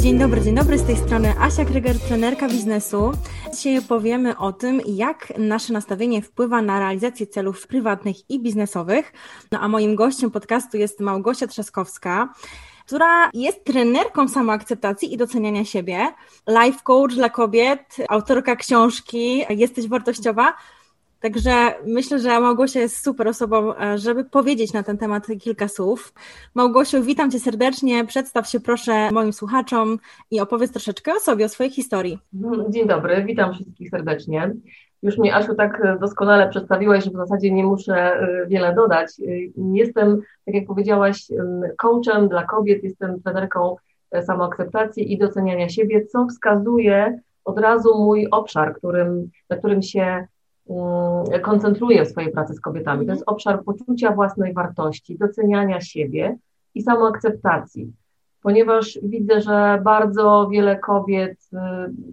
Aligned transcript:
Dzień 0.00 0.18
dobry, 0.18 0.40
dzień 0.40 0.54
dobry, 0.54 0.78
z 0.78 0.84
tej 0.84 0.96
strony 0.96 1.34
Asia 1.40 1.64
Kryger, 1.64 1.98
trenerka 2.00 2.48
biznesu. 2.48 3.12
Dzisiaj 3.54 3.82
powiemy 3.82 4.36
o 4.36 4.52
tym, 4.52 4.80
jak 4.86 5.32
nasze 5.38 5.72
nastawienie 5.72 6.22
wpływa 6.22 6.62
na 6.62 6.78
realizację 6.78 7.26
celów 7.26 7.66
prywatnych 7.66 8.30
i 8.30 8.40
biznesowych. 8.40 9.12
No 9.52 9.60
a 9.60 9.68
moim 9.68 9.96
gościem 9.96 10.30
podcastu 10.30 10.76
jest 10.76 11.00
Małgosia 11.00 11.46
Trzaskowska, 11.46 12.34
która 12.86 13.30
jest 13.34 13.64
trenerką 13.64 14.28
samoakceptacji 14.28 15.14
i 15.14 15.16
doceniania 15.16 15.64
siebie, 15.64 16.08
life 16.48 16.78
coach 16.84 17.14
dla 17.14 17.30
kobiet, 17.30 17.96
autorka 18.08 18.56
książki 18.56 19.44
Jesteś 19.50 19.88
wartościowa. 19.88 20.54
Także 21.20 21.50
myślę, 21.86 22.18
że 22.18 22.40
Małgosia 22.40 22.80
jest 22.80 23.04
super 23.04 23.28
osobą, 23.28 23.76
e, 23.76 23.98
żeby 23.98 24.24
powiedzieć 24.24 24.72
na 24.72 24.82
ten 24.82 24.98
temat 24.98 25.26
kilka 25.40 25.68
słów. 25.68 26.12
Małgosiu, 26.54 27.02
witam 27.02 27.30
Cię 27.30 27.40
serdecznie. 27.40 28.04
Przedstaw 28.04 28.48
się 28.48 28.60
proszę 28.60 29.10
moim 29.10 29.32
słuchaczom 29.32 29.98
i 30.30 30.40
opowiedz 30.40 30.72
troszeczkę 30.72 31.12
o 31.12 31.20
sobie, 31.20 31.44
o 31.44 31.48
swojej 31.48 31.72
historii. 31.72 32.18
Dzień 32.68 32.88
dobry, 32.88 33.24
witam 33.24 33.54
wszystkich 33.54 33.90
serdecznie. 33.90 34.54
Już 35.02 35.18
mnie, 35.18 35.34
Asiu, 35.34 35.54
tak 35.54 35.98
doskonale 36.00 36.48
przedstawiłaś, 36.48 37.04
że 37.04 37.10
w 37.10 37.16
zasadzie 37.16 37.50
nie 37.50 37.64
muszę 37.64 37.94
e, 37.94 38.46
wiele 38.46 38.74
dodać. 38.74 39.08
E, 39.20 39.24
jestem, 39.74 40.20
tak 40.44 40.54
jak 40.54 40.66
powiedziałaś, 40.66 41.26
coachem 41.76 42.28
dla 42.28 42.44
kobiet, 42.44 42.84
jestem 42.84 43.22
trenerką 43.22 43.76
samoakceptacji 44.22 45.12
i 45.12 45.18
doceniania 45.18 45.68
siebie, 45.68 46.06
co 46.06 46.26
wskazuje 46.26 47.20
od 47.44 47.58
razu 47.58 47.98
mój 47.98 48.28
obszar, 48.30 48.76
którym, 48.76 49.30
na 49.50 49.56
którym 49.56 49.82
się 49.82 50.26
koncentruję 51.42 52.04
w 52.04 52.08
swojej 52.08 52.32
pracy 52.32 52.54
z 52.54 52.60
kobietami. 52.60 53.06
To 53.06 53.12
jest 53.12 53.24
obszar 53.26 53.64
poczucia 53.64 54.12
własnej 54.12 54.52
wartości, 54.52 55.18
doceniania 55.18 55.80
siebie 55.80 56.36
i 56.74 56.82
samoakceptacji. 56.82 57.92
Ponieważ 58.42 58.98
widzę, 59.02 59.40
że 59.40 59.80
bardzo 59.84 60.48
wiele 60.52 60.78
kobiet 60.78 61.32
y, 61.52 61.56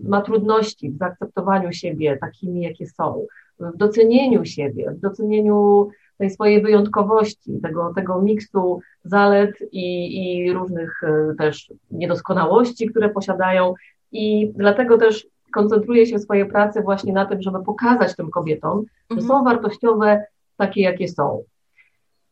ma 0.09 0.21
trudności 0.21 0.91
w 0.91 0.97
zaakceptowaniu 0.97 1.73
siebie 1.73 2.17
takimi, 2.17 2.61
jakie 2.61 2.87
są, 2.87 3.25
w 3.59 3.77
docenieniu 3.77 4.45
siebie, 4.45 4.91
w 4.91 4.99
docenieniu 4.99 5.89
tej 6.17 6.29
swojej 6.29 6.61
wyjątkowości, 6.61 7.59
tego, 7.63 7.93
tego 7.95 8.21
miksu 8.21 8.79
zalet 9.03 9.51
i, 9.71 10.45
i 10.45 10.53
różnych 10.53 11.03
y, 11.03 11.35
też 11.35 11.73
niedoskonałości, 11.91 12.87
które 12.89 13.09
posiadają. 13.09 13.73
I 14.11 14.51
dlatego 14.55 14.97
też 14.97 15.27
koncentruję 15.53 16.05
się 16.05 16.17
w 16.17 16.21
swojej 16.21 16.45
pracy 16.45 16.81
właśnie 16.81 17.13
na 17.13 17.25
tym, 17.25 17.41
żeby 17.41 17.63
pokazać 17.63 18.15
tym 18.15 18.31
kobietom, 18.31 18.83
że 19.11 19.21
są 19.21 19.37
mhm. 19.37 19.43
wartościowe 19.43 20.25
takie, 20.57 20.81
jakie 20.81 21.07
są. 21.07 21.43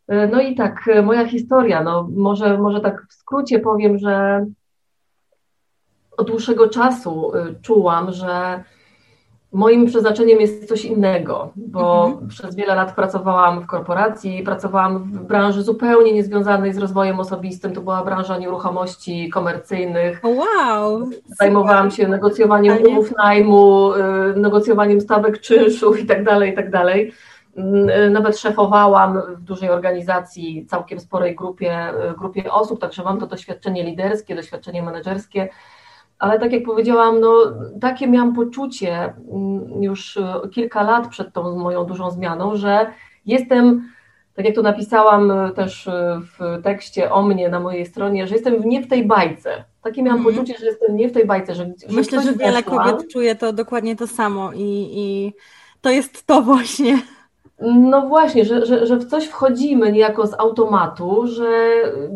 E, 0.08 0.28
no 0.28 0.42
i 0.42 0.56
tak, 0.56 0.88
e, 0.88 1.02
moja 1.02 1.28
historia, 1.28 1.84
no 1.84 2.10
może, 2.16 2.58
może 2.58 2.82
tak 2.82 3.06
w 3.10 3.14
skrócie 3.14 3.60
powiem, 3.60 3.98
że 3.98 4.46
od 6.18 6.28
dłuższego 6.28 6.70
czasu 6.70 7.36
e, 7.36 7.56
czułam, 7.62 8.12
że 8.12 8.64
Moim 9.54 9.86
przeznaczeniem 9.86 10.42
jest 10.42 10.68
coś 10.68 10.86
innego, 10.86 11.52
bo 11.56 12.06
mhm. 12.06 12.28
przez 12.28 12.56
wiele 12.56 12.76
lat 12.76 12.96
pracowałam 12.96 13.62
w 13.62 13.68
korporacji, 13.68 14.44
pracowałam 14.44 15.04
w 15.04 15.24
branży 15.24 15.64
zupełnie 15.64 16.14
niezwiązanej 16.14 16.74
z 16.74 16.78
rozwojem 16.78 17.20
osobistym. 17.20 17.74
To 17.74 17.82
była 17.82 18.04
branża 18.04 18.38
nieruchomości 18.38 19.30
komercyjnych. 19.30 20.22
Wow! 20.24 21.10
Zajmowałam 21.26 21.92
się 21.92 22.08
negocjowaniem 22.08 22.78
umów 22.88 23.14
najmu, 23.18 23.94
y, 23.94 24.00
negocjowaniem 24.36 25.02
stawek 25.02 25.40
czynszu 25.40 25.96
i 25.96 26.06
tak 26.06 26.24
dalej, 26.24 26.52
i 26.52 26.56
tak 26.56 26.72
dalej. 26.72 27.14
Y, 27.58 28.10
nawet 28.10 28.38
szefowałam 28.38 29.22
w 29.38 29.42
dużej 29.42 29.70
organizacji, 29.70 30.66
całkiem 30.66 31.00
sporej 31.00 31.36
grupie, 31.36 31.90
y, 31.90 32.18
grupie 32.18 32.52
osób, 32.52 32.82
także 32.82 33.04
mam 33.04 33.20
to 33.20 33.28
doświadczenie 33.28 33.84
liderskie, 33.84 34.36
doświadczenie 34.36 34.84
menedżerskie 34.84 35.50
ale 36.22 36.40
tak 36.40 36.54
jak 36.54 36.64
powiedziałam, 36.64 37.20
no, 37.20 37.38
takie 37.82 38.08
miałam 38.08 38.36
poczucie 38.36 39.14
mm, 39.32 39.84
już 39.84 40.18
e, 40.18 40.42
kilka 40.52 40.84
lat 40.84 41.08
przed 41.08 41.34
tą 41.34 41.56
moją 41.58 41.86
dużą 41.86 42.12
zmianą, 42.12 42.56
że 42.56 42.88
jestem, 43.26 43.90
tak 44.36 44.46
jak 44.46 44.56
to 44.56 44.62
napisałam 44.62 45.32
e, 45.32 45.52
też 45.52 45.88
e, 45.88 46.22
w 46.22 46.64
tekście 46.64 47.12
o 47.12 47.24
mnie 47.24 47.50
na 47.50 47.60
mojej 47.60 47.86
stronie, 47.86 48.28
że 48.28 48.36
jestem 48.36 48.70
nie 48.70 48.82
w 48.82 48.88
tej 48.88 49.06
bajce. 49.06 49.64
Takie 49.82 50.04
miałam 50.04 50.22
mm. 50.22 50.34
poczucie, 50.34 50.58
że 50.60 50.66
jestem 50.66 50.96
nie 50.96 51.10
w 51.10 51.12
tej 51.12 51.26
bajce. 51.26 51.56
Że, 51.56 51.66
że 51.66 51.96
Myślę, 51.96 52.22
że 52.22 52.34
wiele 52.34 52.62
weszła. 52.62 52.84
kobiet 52.84 53.12
czuje 53.12 53.36
to 53.36 53.54
dokładnie 53.54 53.96
to 53.96 54.08
samo 54.08 54.52
i, 54.54 54.90
i 54.94 55.34
to 55.82 55.90
jest 55.90 56.28
to 56.28 56.42
właśnie. 56.42 57.02
No 57.62 58.08
właśnie, 58.08 58.46
że, 58.46 58.66
że, 58.66 58.88
że 58.88 58.98
w 58.98 59.06
coś 59.06 59.26
wchodzimy 59.26 59.92
niejako 59.92 60.28
z 60.28 60.34
automatu, 60.34 61.28
że 61.28 61.70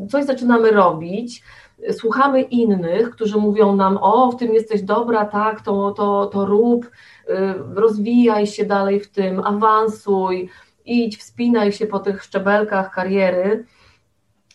coś 0.09 0.25
zaczynamy 0.25 0.71
robić, 0.71 1.43
słuchamy 1.91 2.41
innych, 2.41 3.09
którzy 3.09 3.37
mówią 3.37 3.75
nam, 3.75 3.97
o, 4.01 4.31
w 4.31 4.35
tym 4.35 4.53
jesteś 4.53 4.81
dobra, 4.81 5.25
tak, 5.25 5.61
to, 5.61 5.91
to, 5.91 6.25
to 6.25 6.45
rób, 6.45 6.85
y, 6.85 6.89
rozwijaj 7.75 8.47
się 8.47 8.65
dalej 8.65 8.99
w 8.99 9.11
tym, 9.11 9.39
awansuj, 9.39 10.49
idź, 10.85 11.17
wspinaj 11.17 11.71
się 11.71 11.87
po 11.87 11.99
tych 11.99 12.23
szczebelkach 12.23 12.91
kariery. 12.91 13.65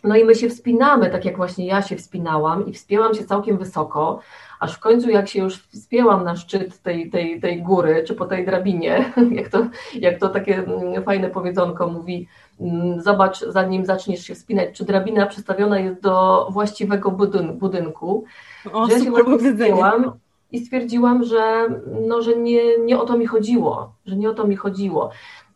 No 0.05 0.17
i 0.17 0.25
my 0.25 0.35
się 0.35 0.49
wspinamy, 0.49 1.11
tak 1.11 1.25
jak 1.25 1.37
właśnie 1.37 1.67
ja 1.67 1.83
się 1.83 1.97
wspinałam 1.97 2.67
i 2.67 2.73
wspięłam 2.73 3.15
się 3.15 3.25
całkiem 3.25 3.59
wysoko, 3.59 4.21
aż 4.61 4.75
w 4.75 4.81
końcu 4.81 5.11
jak 5.11 5.29
się 5.29 5.43
już 5.43 5.57
wspięłam 5.57 6.25
na 6.25 6.37
szczyt 6.37 6.83
tej, 6.83 7.11
tej, 7.11 7.41
tej 7.41 7.63
góry, 7.63 8.05
czy 8.07 8.15
po 8.15 8.27
tej 8.27 8.47
drabinie, 8.47 9.13
jak 9.31 9.49
to, 9.49 9.67
jak 9.95 10.19
to 10.19 10.29
takie 10.29 10.57
mm, 10.59 11.05
fajne 11.05 11.31
powiedzonko 11.31 11.87
mówi, 11.87 12.29
zobacz, 12.99 13.41
zanim 13.41 13.87
zaczniesz 13.87 14.21
się 14.21 14.35
wspinać, 14.35 14.69
czy 14.73 14.85
drabina 14.85 15.27
przestawiona 15.27 15.79
jest 15.79 16.01
do 16.01 16.47
właściwego 16.51 17.11
budynku. 17.55 18.25
O, 18.73 18.87
że 18.87 18.93
ja 18.93 19.05
się 19.05 19.13
i 20.53 20.59
stwierdziłam, 20.59 21.25
że, 21.25 21.69
no, 22.09 22.23
że 22.23 22.37
nie, 22.37 22.79
nie 22.79 23.01
o 23.01 23.07
to 23.07 23.19
mi 23.19 23.27
chodziło, 23.27 23.93
że 24.07 24.17
nie 24.17 24.31
o 24.31 24.35
to 24.35 24.47
mi 24.47 24.57
chodziło. 24.57 25.11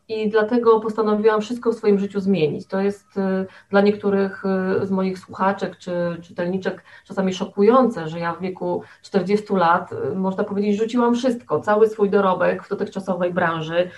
I 0.09 0.29
dlatego 0.29 0.81
postanowiłam 0.81 1.41
wszystko 1.41 1.73
w 1.73 1.75
swoim 1.75 1.99
życiu 1.99 2.21
zmienić. 2.21 2.67
To 2.67 2.81
jest 2.81 3.17
y, 3.17 3.47
dla 3.71 3.81
niektórych 3.81 4.43
y, 4.83 4.87
z 4.87 4.91
moich 4.91 5.19
słuchaczek 5.19 5.79
czy 5.79 5.93
czytelniczek 6.23 6.85
czasami 7.05 7.35
szokujące, 7.35 8.09
że 8.09 8.19
ja 8.19 8.33
w 8.33 8.41
wieku 8.41 8.83
40 9.03 9.55
lat, 9.55 9.93
y, 9.93 10.15
można 10.15 10.45
powiedzieć, 10.45 10.79
rzuciłam 10.79 11.15
wszystko, 11.15 11.61
cały 11.61 11.89
swój 11.89 12.11
dorobek 12.11 12.65
w 12.65 12.69
dotychczasowej 12.69 13.33
branży, 13.33 13.91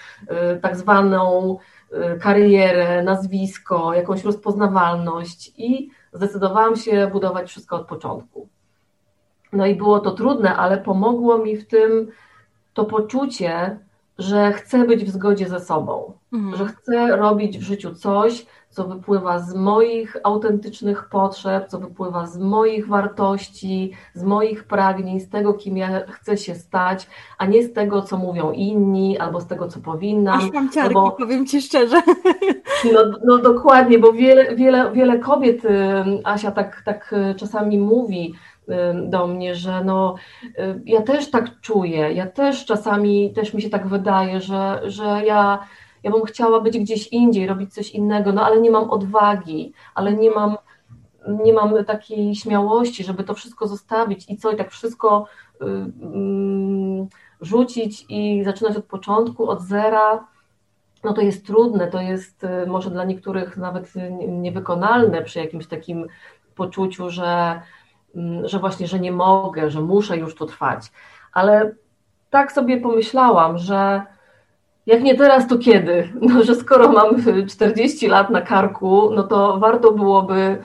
tak 0.63 0.77
zwaną 0.77 1.59
karierę, 2.21 3.03
nazwisko, 3.03 3.95
jakąś 3.95 4.25
rozpoznawalność 4.25 5.53
i 5.59 5.91
zdecydowałam 6.13 6.77
się 6.77 7.11
budować 7.13 7.49
wszystko 7.49 7.77
od 7.77 7.87
początku. 7.87 8.49
No 9.53 9.67
i 9.67 9.75
było 9.75 10.01
to 10.01 10.11
trudne, 10.11 10.57
ale 10.57 10.79
pomogło 10.79 11.39
mi 11.39 11.57
w 11.57 11.67
tym 11.67 12.11
to 12.75 12.85
poczucie, 12.85 13.79
że 14.19 14.53
chcę 14.53 14.85
być 14.85 15.05
w 15.05 15.11
zgodzie 15.11 15.49
ze 15.49 15.61
sobą, 15.61 16.13
mhm. 16.33 16.57
że 16.57 16.67
chcę 16.67 17.17
robić 17.17 17.59
w 17.59 17.63
życiu 17.63 17.95
coś, 17.95 18.47
co 18.71 18.85
wypływa 18.85 19.39
z 19.39 19.55
moich 19.55 20.17
autentycznych 20.23 21.09
potrzeb, 21.09 21.69
co 21.69 21.79
wypływa 21.79 22.27
z 22.27 22.39
moich 22.39 22.89
wartości, 22.89 23.93
z 24.15 24.23
moich 24.23 24.65
pragnień, 24.65 25.21
z 25.21 25.29
tego, 25.29 25.55
kim 25.55 25.77
ja 25.77 26.07
chcę 26.07 26.37
się 26.37 26.55
stać, 26.55 27.09
a 27.39 27.47
nie 27.47 27.63
z 27.63 27.73
tego, 27.73 28.03
co 28.03 28.17
mówią 28.17 28.53
inni, 28.53 29.19
albo 29.19 29.41
z 29.41 29.47
tego, 29.47 29.69
co 29.69 29.81
powinnam. 29.81 30.39
Aż 30.39 30.53
mam 30.53 30.71
ciarki, 30.71 30.95
no 30.95 31.03
bo, 31.03 31.11
powiem 31.11 31.47
Ci 31.47 31.63
szczerze. 31.63 32.03
No, 32.93 33.01
no 33.25 33.39
dokładnie, 33.39 33.99
bo 33.99 34.13
wiele, 34.13 34.57
wiele, 34.57 34.93
wiele 34.93 35.19
kobiet, 35.19 35.63
Asia 36.25 36.51
tak, 36.51 36.83
tak 36.85 37.13
y, 37.13 37.35
czasami 37.35 37.79
mówi, 37.79 38.35
do 38.95 39.27
mnie, 39.27 39.55
że 39.55 39.85
no, 39.85 40.15
y, 40.45 40.81
ja 40.85 41.03
też 41.03 41.31
tak 41.31 41.61
czuję, 41.61 42.13
ja 42.13 42.27
też 42.27 42.65
czasami, 42.65 43.33
też 43.33 43.55
mi 43.55 43.63
się 43.63 43.71
tak 43.71 43.87
wydaje, 43.87 44.41
że, 44.41 44.81
że 44.85 45.05
ja 45.05 45.67
ja 46.07 46.13
bym 46.13 46.25
chciała 46.25 46.61
być 46.61 46.79
gdzieś 46.79 47.09
indziej, 47.09 47.47
robić 47.47 47.75
coś 47.75 47.91
innego, 47.91 48.33
no 48.33 48.45
ale 48.45 48.61
nie 48.61 48.71
mam 48.71 48.91
odwagi, 48.91 49.73
ale 49.95 50.13
nie 50.13 50.31
mam, 50.31 50.57
nie 51.45 51.53
mam 51.53 51.85
takiej 51.85 52.35
śmiałości, 52.35 53.05
żeby 53.05 53.25
to 53.25 53.35
wszystko 53.35 53.67
zostawić 53.67 54.31
i 54.31 54.37
co, 54.37 54.51
i 54.51 54.57
tak 54.57 54.71
wszystko 54.71 55.27
y, 55.63 55.65
y, 55.65 55.87
rzucić 57.41 58.07
i 58.09 58.45
zaczynać 58.45 58.77
od 58.77 58.85
początku, 58.85 59.49
od 59.51 59.63
zera. 59.63 60.27
No 61.05 61.13
to 61.13 61.21
jest 61.21 61.47
trudne, 61.47 61.87
to 61.87 62.01
jest 62.01 62.45
y, 62.45 62.67
może 62.67 62.91
dla 62.91 63.05
niektórych 63.05 63.57
nawet 63.57 63.93
niewykonalne 64.29 65.23
przy 65.23 65.39
jakimś 65.39 65.67
takim 65.67 66.07
poczuciu, 66.55 67.11
że, 67.11 67.61
że 68.45 68.59
właśnie, 68.59 68.87
że 68.87 69.01
nie 69.01 69.13
mogę, 69.13 69.71
że 69.71 69.81
muszę 69.81 70.17
już 70.17 70.35
tu 70.35 70.47
trwać. 70.47 70.93
Ale 71.33 71.75
tak 72.31 72.53
sobie 72.53 72.81
pomyślałam, 72.81 73.59
że 73.59 74.03
jak 74.87 75.03
nie 75.03 75.15
teraz, 75.15 75.49
to 75.49 75.59
kiedy? 75.59 76.13
No, 76.21 76.43
że 76.43 76.55
skoro 76.55 76.93
mam 76.93 77.17
40 77.49 78.09
lat 78.09 78.31
na 78.31 78.41
karku, 78.41 79.11
no 79.15 79.23
to 79.23 79.59
warto 79.59 79.93
byłoby 79.93 80.63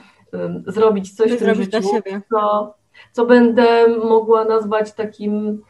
zrobić 0.66 1.16
coś 1.16 1.32
w 1.32 1.38
tym 1.38 1.54
życiu, 1.54 1.80
co, 2.30 2.74
co 3.12 3.26
będę 3.26 3.88
mogła 4.04 4.44
nazwać 4.44 4.92
takim, 4.92 5.62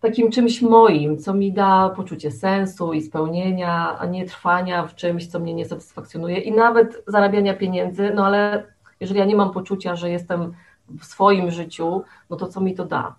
takim 0.00 0.30
czymś 0.30 0.62
moim, 0.62 1.18
co 1.18 1.34
mi 1.34 1.52
da 1.52 1.88
poczucie 1.96 2.30
sensu 2.30 2.92
i 2.92 3.02
spełnienia, 3.02 3.96
a 3.98 4.06
nie 4.06 4.26
trwania 4.26 4.86
w 4.86 4.94
czymś, 4.94 5.26
co 5.26 5.38
mnie 5.38 5.54
nie 5.54 5.64
satysfakcjonuje 5.64 6.38
i 6.38 6.52
nawet 6.52 7.04
zarabiania 7.06 7.54
pieniędzy, 7.54 8.12
no 8.14 8.26
ale 8.26 8.64
jeżeli 9.00 9.20
ja 9.20 9.26
nie 9.26 9.36
mam 9.36 9.50
poczucia, 9.50 9.96
że 9.96 10.10
jestem 10.10 10.54
w 10.88 11.04
swoim 11.04 11.50
życiu, 11.50 12.02
no 12.30 12.36
to 12.36 12.46
co 12.46 12.60
mi 12.60 12.74
to 12.74 12.84
da? 12.84 13.14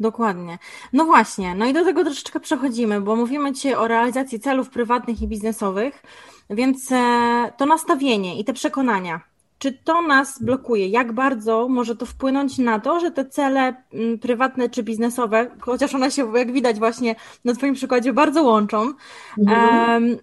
Dokładnie. 0.00 0.58
No 0.92 1.04
właśnie, 1.04 1.54
no 1.54 1.66
i 1.66 1.72
do 1.72 1.84
tego 1.84 2.04
troszeczkę 2.04 2.40
przechodzimy, 2.40 3.00
bo 3.00 3.16
mówimy 3.16 3.52
dzisiaj 3.52 3.74
o 3.74 3.88
realizacji 3.88 4.40
celów 4.40 4.70
prywatnych 4.70 5.22
i 5.22 5.28
biznesowych, 5.28 6.02
więc 6.50 6.92
e, 6.92 7.52
to 7.56 7.66
nastawienie 7.66 8.38
i 8.38 8.44
te 8.44 8.52
przekonania, 8.52 9.20
czy 9.58 9.72
to 9.72 10.02
nas 10.02 10.42
blokuje? 10.42 10.88
Jak 10.88 11.12
bardzo 11.12 11.68
może 11.68 11.96
to 11.96 12.06
wpłynąć 12.06 12.58
na 12.58 12.80
to, 12.80 13.00
że 13.00 13.10
te 13.10 13.24
cele 13.24 13.74
mm, 13.92 14.18
prywatne 14.18 14.68
czy 14.68 14.82
biznesowe, 14.82 15.50
chociaż 15.60 15.94
one 15.94 16.10
się, 16.10 16.38
jak 16.38 16.52
widać 16.52 16.78
właśnie 16.78 17.14
na 17.44 17.54
Twoim 17.54 17.74
przykładzie, 17.74 18.12
bardzo 18.12 18.42
łączą, 18.42 18.92
mhm. 19.38 20.18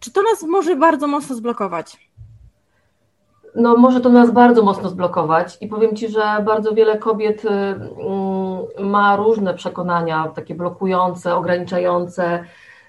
czy 0.00 0.10
to 0.10 0.22
nas 0.22 0.42
może 0.42 0.76
bardzo 0.76 1.06
mocno 1.06 1.36
zblokować? 1.36 2.09
No, 3.54 3.76
może 3.76 4.00
to 4.00 4.08
nas 4.08 4.30
bardzo 4.30 4.62
mocno 4.62 4.88
zblokować 4.88 5.58
i 5.60 5.68
powiem 5.68 5.96
Ci, 5.96 6.08
że 6.08 6.42
bardzo 6.44 6.74
wiele 6.74 6.98
kobiet 6.98 7.44
y, 7.44 7.48
mm, 7.48 8.90
ma 8.90 9.16
różne 9.16 9.54
przekonania, 9.54 10.28
takie 10.34 10.54
blokujące, 10.54 11.34
ograniczające. 11.34 12.44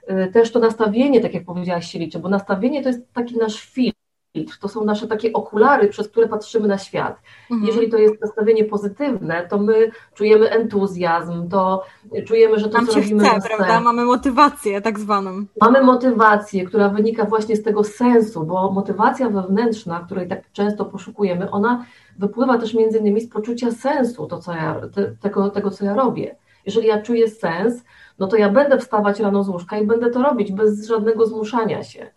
Y, 0.09 0.31
też 0.33 0.51
to 0.51 0.59
nastawienie, 0.59 1.21
tak 1.21 1.33
jak 1.33 1.45
powiedziałaś, 1.45 1.91
się 1.91 1.99
liczy, 1.99 2.19
bo 2.19 2.29
nastawienie 2.29 2.83
to 2.83 2.89
jest 2.89 3.13
taki 3.13 3.37
nasz 3.37 3.61
film 3.61 4.00
filtr, 4.33 4.57
to 4.59 4.67
są 4.67 4.85
nasze 4.85 5.07
takie 5.07 5.33
okulary, 5.33 5.87
przez 5.87 6.09
które 6.09 6.27
patrzymy 6.27 6.67
na 6.67 6.77
świat. 6.77 7.21
Mhm. 7.51 7.67
Jeżeli 7.67 7.89
to 7.89 7.97
jest 7.97 8.21
nastawienie 8.21 8.63
pozytywne, 8.63 9.47
to 9.47 9.57
my 9.57 9.91
czujemy 10.13 10.49
entuzjazm, 10.49 11.49
to 11.49 11.83
czujemy, 12.27 12.59
że 12.59 12.69
to, 12.69 12.77
Nam 12.77 12.87
co 12.87 12.99
robimy... 12.99 13.29
Chce, 13.29 13.47
prawda? 13.47 13.81
Mamy 13.81 14.05
motywację 14.05 14.81
tak 14.81 14.99
zwaną. 14.99 15.45
Mamy 15.61 15.83
motywację, 15.83 16.65
która 16.65 16.89
wynika 16.89 17.25
właśnie 17.25 17.55
z 17.55 17.63
tego 17.63 17.83
sensu, 17.83 18.43
bo 18.43 18.71
motywacja 18.71 19.29
wewnętrzna, 19.29 19.99
której 19.99 20.27
tak 20.27 20.51
często 20.51 20.85
poszukujemy, 20.85 21.51
ona 21.51 21.85
wypływa 22.19 22.57
też 22.57 22.73
między 22.73 22.97
innymi 22.97 23.21
z 23.21 23.29
poczucia 23.29 23.71
sensu, 23.71 24.27
to 24.27 24.39
co 24.39 24.53
ja, 24.53 24.81
te, 24.95 25.11
tego, 25.21 25.49
tego, 25.49 25.71
co 25.71 25.85
ja 25.85 25.93
robię. 25.93 26.35
Jeżeli 26.65 26.87
ja 26.87 27.01
czuję 27.01 27.29
sens, 27.29 27.83
no 28.19 28.27
to 28.27 28.35
ja 28.35 28.49
będę 28.49 28.77
wstawać 28.77 29.19
rano 29.19 29.43
z 29.43 29.49
łóżka 29.49 29.77
i 29.77 29.87
będę 29.87 30.09
to 30.09 30.23
robić 30.23 30.51
bez 30.51 30.87
żadnego 30.87 31.25
zmuszania 31.25 31.83
się. 31.83 32.11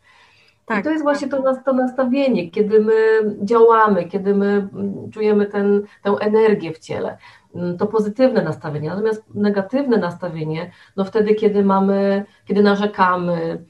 Tak, 0.67 0.81
I 0.81 0.83
to 0.83 0.91
jest 0.91 1.03
właśnie 1.03 1.29
to, 1.29 1.57
to 1.65 1.73
nastawienie, 1.73 2.51
kiedy 2.51 2.81
my 2.81 2.95
działamy, 3.43 4.05
kiedy 4.05 4.35
my 4.35 4.69
czujemy 5.13 5.47
ten, 5.47 5.83
tę 6.03 6.11
energię 6.21 6.73
w 6.73 6.79
ciele. 6.79 7.19
Mm, 7.55 7.79
to 7.79 7.87
pozytywne 7.87 8.43
nastawienie, 8.43 8.89
natomiast 8.89 9.25
negatywne 9.35 9.97
nastawienie, 9.97 10.71
no 10.97 11.05
wtedy, 11.05 11.35
kiedy 11.35 11.65
mamy, 11.65 12.25
kiedy 12.47 12.63
narzekamy, 12.63 13.65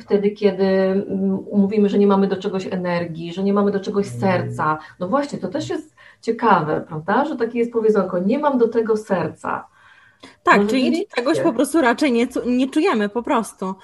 wtedy, 0.00 0.30
kiedy 0.30 0.64
mm, 0.64 1.44
mówimy, 1.52 1.88
że 1.88 1.98
nie 1.98 2.06
mamy 2.06 2.26
do 2.26 2.36
czegoś 2.36 2.66
energii, 2.66 3.32
że 3.32 3.42
nie 3.42 3.52
mamy 3.52 3.70
do 3.70 3.80
czegoś 3.80 4.06
serca. 4.06 4.78
No 5.00 5.08
właśnie, 5.08 5.38
to 5.38 5.48
też 5.48 5.70
jest 5.70 5.96
ciekawe, 6.20 6.84
prawda? 6.88 7.24
Że 7.24 7.36
takie 7.36 7.58
jest 7.58 7.72
powiedzonko, 7.72 8.18
nie 8.18 8.38
mam 8.38 8.58
do 8.58 8.68
tego 8.68 8.96
serca. 8.96 9.66
Tak, 10.42 10.60
no, 10.60 10.66
czyli 10.66 11.06
czegoś 11.16 11.40
po 11.40 11.52
prostu 11.52 11.80
raczej 11.80 12.12
nie, 12.12 12.26
nie 12.46 12.70
czujemy 12.70 13.08
po 13.08 13.22
prostu. 13.22 13.74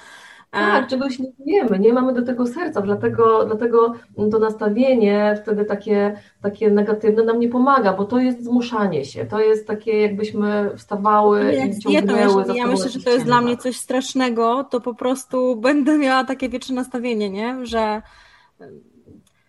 Tak, 0.53 0.87
czegoś 0.87 1.19
nie 1.19 1.33
wiemy, 1.47 1.79
nie 1.79 1.93
mamy 1.93 2.15
do 2.15 2.23
tego 2.23 2.47
serca, 2.47 2.81
dlatego, 2.81 3.45
dlatego 3.45 3.95
to 4.33 4.39
nastawienie 4.39 5.39
wtedy 5.43 5.65
takie, 5.65 6.17
takie 6.43 6.71
negatywne 6.71 7.25
nam 7.25 7.41
nie 7.41 7.49
pomaga, 7.49 7.93
bo 7.93 8.05
to 8.05 8.19
jest 8.19 8.45
zmuszanie 8.45 9.05
się, 9.05 9.25
to 9.25 9.41
jest 9.41 9.67
takie 9.67 10.01
jakbyśmy 10.01 10.71
wstawały 10.77 11.55
jak 11.55 11.71
i 11.71 11.79
ciągnęły 11.79 12.45
dietą, 12.45 12.55
Ja 12.55 12.67
myślę, 12.67 12.89
że 12.89 13.01
to 13.01 13.11
jest 13.11 13.25
dla 13.25 13.41
mnie 13.41 13.57
coś 13.57 13.77
strasznego, 13.77 14.65
to 14.65 14.81
po 14.81 14.95
prostu 14.95 15.57
będę 15.57 15.99
miała 15.99 16.25
takie 16.25 16.49
wieczne 16.49 16.75
nastawienie, 16.75 17.31
nie? 17.31 17.67
że 17.67 18.03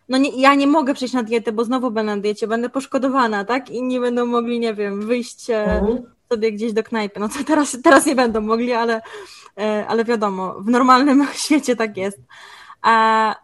no 0.10 0.18
nie, 0.18 0.42
ja 0.42 0.56
nie 0.56 0.68
mogę 0.68 0.94
przejść 0.94 1.14
na 1.14 1.24
dietę, 1.24 1.52
bo 1.52 1.64
znowu 1.64 1.92
będę 1.92 2.16
na 2.16 2.22
diecie, 2.22 2.48
będę 2.48 2.70
poszkodowana, 2.70 3.46
tak? 3.46 3.70
I 3.70 3.84
nie 3.84 4.00
będą 4.00 4.26
mogli, 4.26 4.60
nie 4.60 4.74
wiem, 4.74 5.08
wyjść 5.08 5.50
e, 5.50 5.64
mhm. 5.64 6.04
Sobie 6.34 6.52
gdzieś 6.52 6.74
do 6.74 6.84
knajpy. 6.84 7.20
No 7.20 7.30
to 7.30 7.44
teraz, 7.44 7.78
teraz 7.84 8.06
nie 8.06 8.16
będą 8.16 8.42
mogli, 8.42 8.74
ale 8.74 9.02
E, 9.58 9.88
ale 9.88 10.06
wiadomo, 10.06 10.56
w 10.60 10.70
normalnym 10.70 11.28
świecie 11.46 11.76
tak 11.76 11.98
jest. 11.98 12.20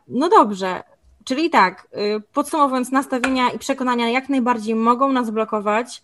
No 0.08 0.30
dobrze, 0.30 0.84
czyli 1.24 1.50
tak, 1.50 1.88
y, 2.18 2.22
podsumowując, 2.34 2.92
nastawienia 2.92 3.50
i 3.50 3.60
przekonania 3.60 4.10
jak 4.10 4.30
najbardziej 4.30 4.76
mogą 4.76 5.12
nas 5.12 5.30
blokować, 5.30 6.02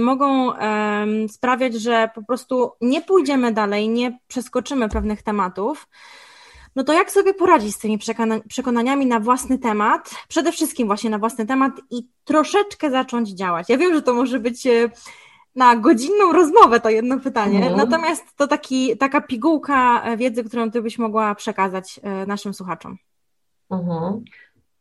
mogą 0.00 0.52
sprawiać, 1.28 1.74
że 1.74 2.10
po 2.14 2.22
prostu 2.22 2.72
nie 2.80 3.00
pójdziemy 3.00 3.52
dalej, 3.52 3.88
nie 3.88 4.18
przeskoczymy 4.28 4.88
pewnych 4.88 5.22
tematów. 5.22 5.88
No 6.76 6.84
to 6.84 6.92
jak 6.92 7.10
sobie 7.10 7.34
poradzić 7.34 7.74
z 7.74 7.78
tymi 7.78 7.98
przekonaniami 8.48 9.06
na 9.06 9.20
własny 9.20 9.58
temat? 9.58 10.10
Przede 10.28 10.52
wszystkim 10.52 10.86
właśnie 10.86 11.10
na 11.10 11.18
własny 11.18 11.46
temat 11.46 11.72
i 11.90 12.06
troszeczkę 12.24 12.90
zacząć 12.90 13.28
działać. 13.28 13.68
Ja 13.68 13.78
wiem, 13.78 13.94
że 13.94 14.02
to 14.02 14.14
może 14.14 14.38
być 14.38 14.66
e, 14.66 14.90
na 15.58 15.76
godzinną 15.76 16.32
rozmowę 16.32 16.80
to 16.80 16.90
jedno 16.90 17.20
pytanie. 17.20 17.58
Mhm. 17.58 17.76
Natomiast 17.76 18.36
to 18.36 18.46
taki, 18.46 18.96
taka 18.96 19.20
pigułka 19.20 20.02
wiedzy, 20.16 20.44
którą 20.44 20.70
ty 20.70 20.82
byś 20.82 20.98
mogła 20.98 21.34
przekazać 21.34 22.00
e, 22.02 22.26
naszym 22.26 22.54
słuchaczom. 22.54 22.96
Mhm. 23.70 24.24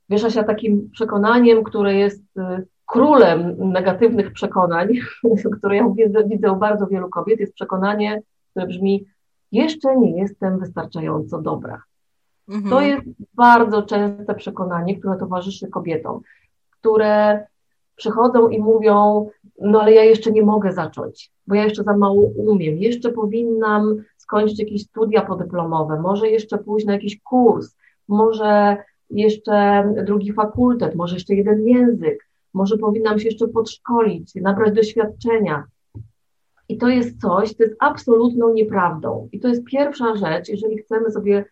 Wiesz, 0.09 0.23
Asia, 0.23 0.43
takim 0.43 0.89
przekonaniem, 0.89 1.63
które 1.63 1.95
jest 1.95 2.23
e, 2.37 2.63
królem 2.85 3.55
negatywnych 3.59 4.31
przekonań, 4.33 4.87
które 5.57 5.75
ja 5.75 5.89
widzę, 5.89 6.23
widzę 6.23 6.51
u 6.51 6.55
bardzo 6.55 6.87
wielu 6.87 7.09
kobiet, 7.09 7.39
jest 7.39 7.53
przekonanie, 7.53 8.21
które 8.51 8.67
brzmi: 8.67 9.05
Jeszcze 9.51 9.97
nie 9.97 10.21
jestem 10.21 10.59
wystarczająco 10.59 11.41
dobra. 11.41 11.81
Mhm. 12.49 12.69
To 12.69 12.81
jest 12.81 13.05
bardzo 13.33 13.83
częste 13.83 14.35
przekonanie, 14.35 14.99
które 14.99 15.17
towarzyszy 15.17 15.67
kobietom, 15.67 16.21
które 16.69 17.45
przychodzą 17.95 18.49
i 18.49 18.59
mówią: 18.59 19.29
no 19.61 19.81
ale 19.81 19.93
ja 19.93 20.03
jeszcze 20.03 20.31
nie 20.31 20.43
mogę 20.43 20.71
zacząć, 20.73 21.31
bo 21.47 21.55
ja 21.55 21.63
jeszcze 21.63 21.83
za 21.83 21.97
mało 21.97 22.21
umiem, 22.35 22.77
jeszcze 22.77 23.11
powinnam 23.11 24.03
skończyć 24.17 24.59
jakieś 24.59 24.83
studia 24.83 25.21
podyplomowe, 25.21 26.01
może 26.01 26.29
jeszcze 26.29 26.57
pójść 26.57 26.85
na 26.85 26.93
jakiś 26.93 27.21
kurs, 27.21 27.75
może 28.07 28.77
jeszcze 29.09 29.83
drugi 30.05 30.33
fakultet, 30.33 30.95
może 30.95 31.15
jeszcze 31.15 31.35
jeden 31.35 31.67
język, 31.67 32.29
może 32.53 32.77
powinnam 32.77 33.19
się 33.19 33.25
jeszcze 33.25 33.47
podszkolić, 33.47 34.35
nabrać 34.35 34.75
doświadczenia. 34.75 35.63
I 36.69 36.77
to 36.77 36.87
jest 36.87 37.21
coś, 37.21 37.55
to 37.55 37.63
jest 37.63 37.75
absolutną 37.79 38.53
nieprawdą. 38.53 39.29
I 39.31 39.39
to 39.39 39.47
jest 39.47 39.63
pierwsza 39.63 40.15
rzecz, 40.15 40.49
jeżeli 40.49 40.77
chcemy 40.77 41.11
sobie 41.11 41.45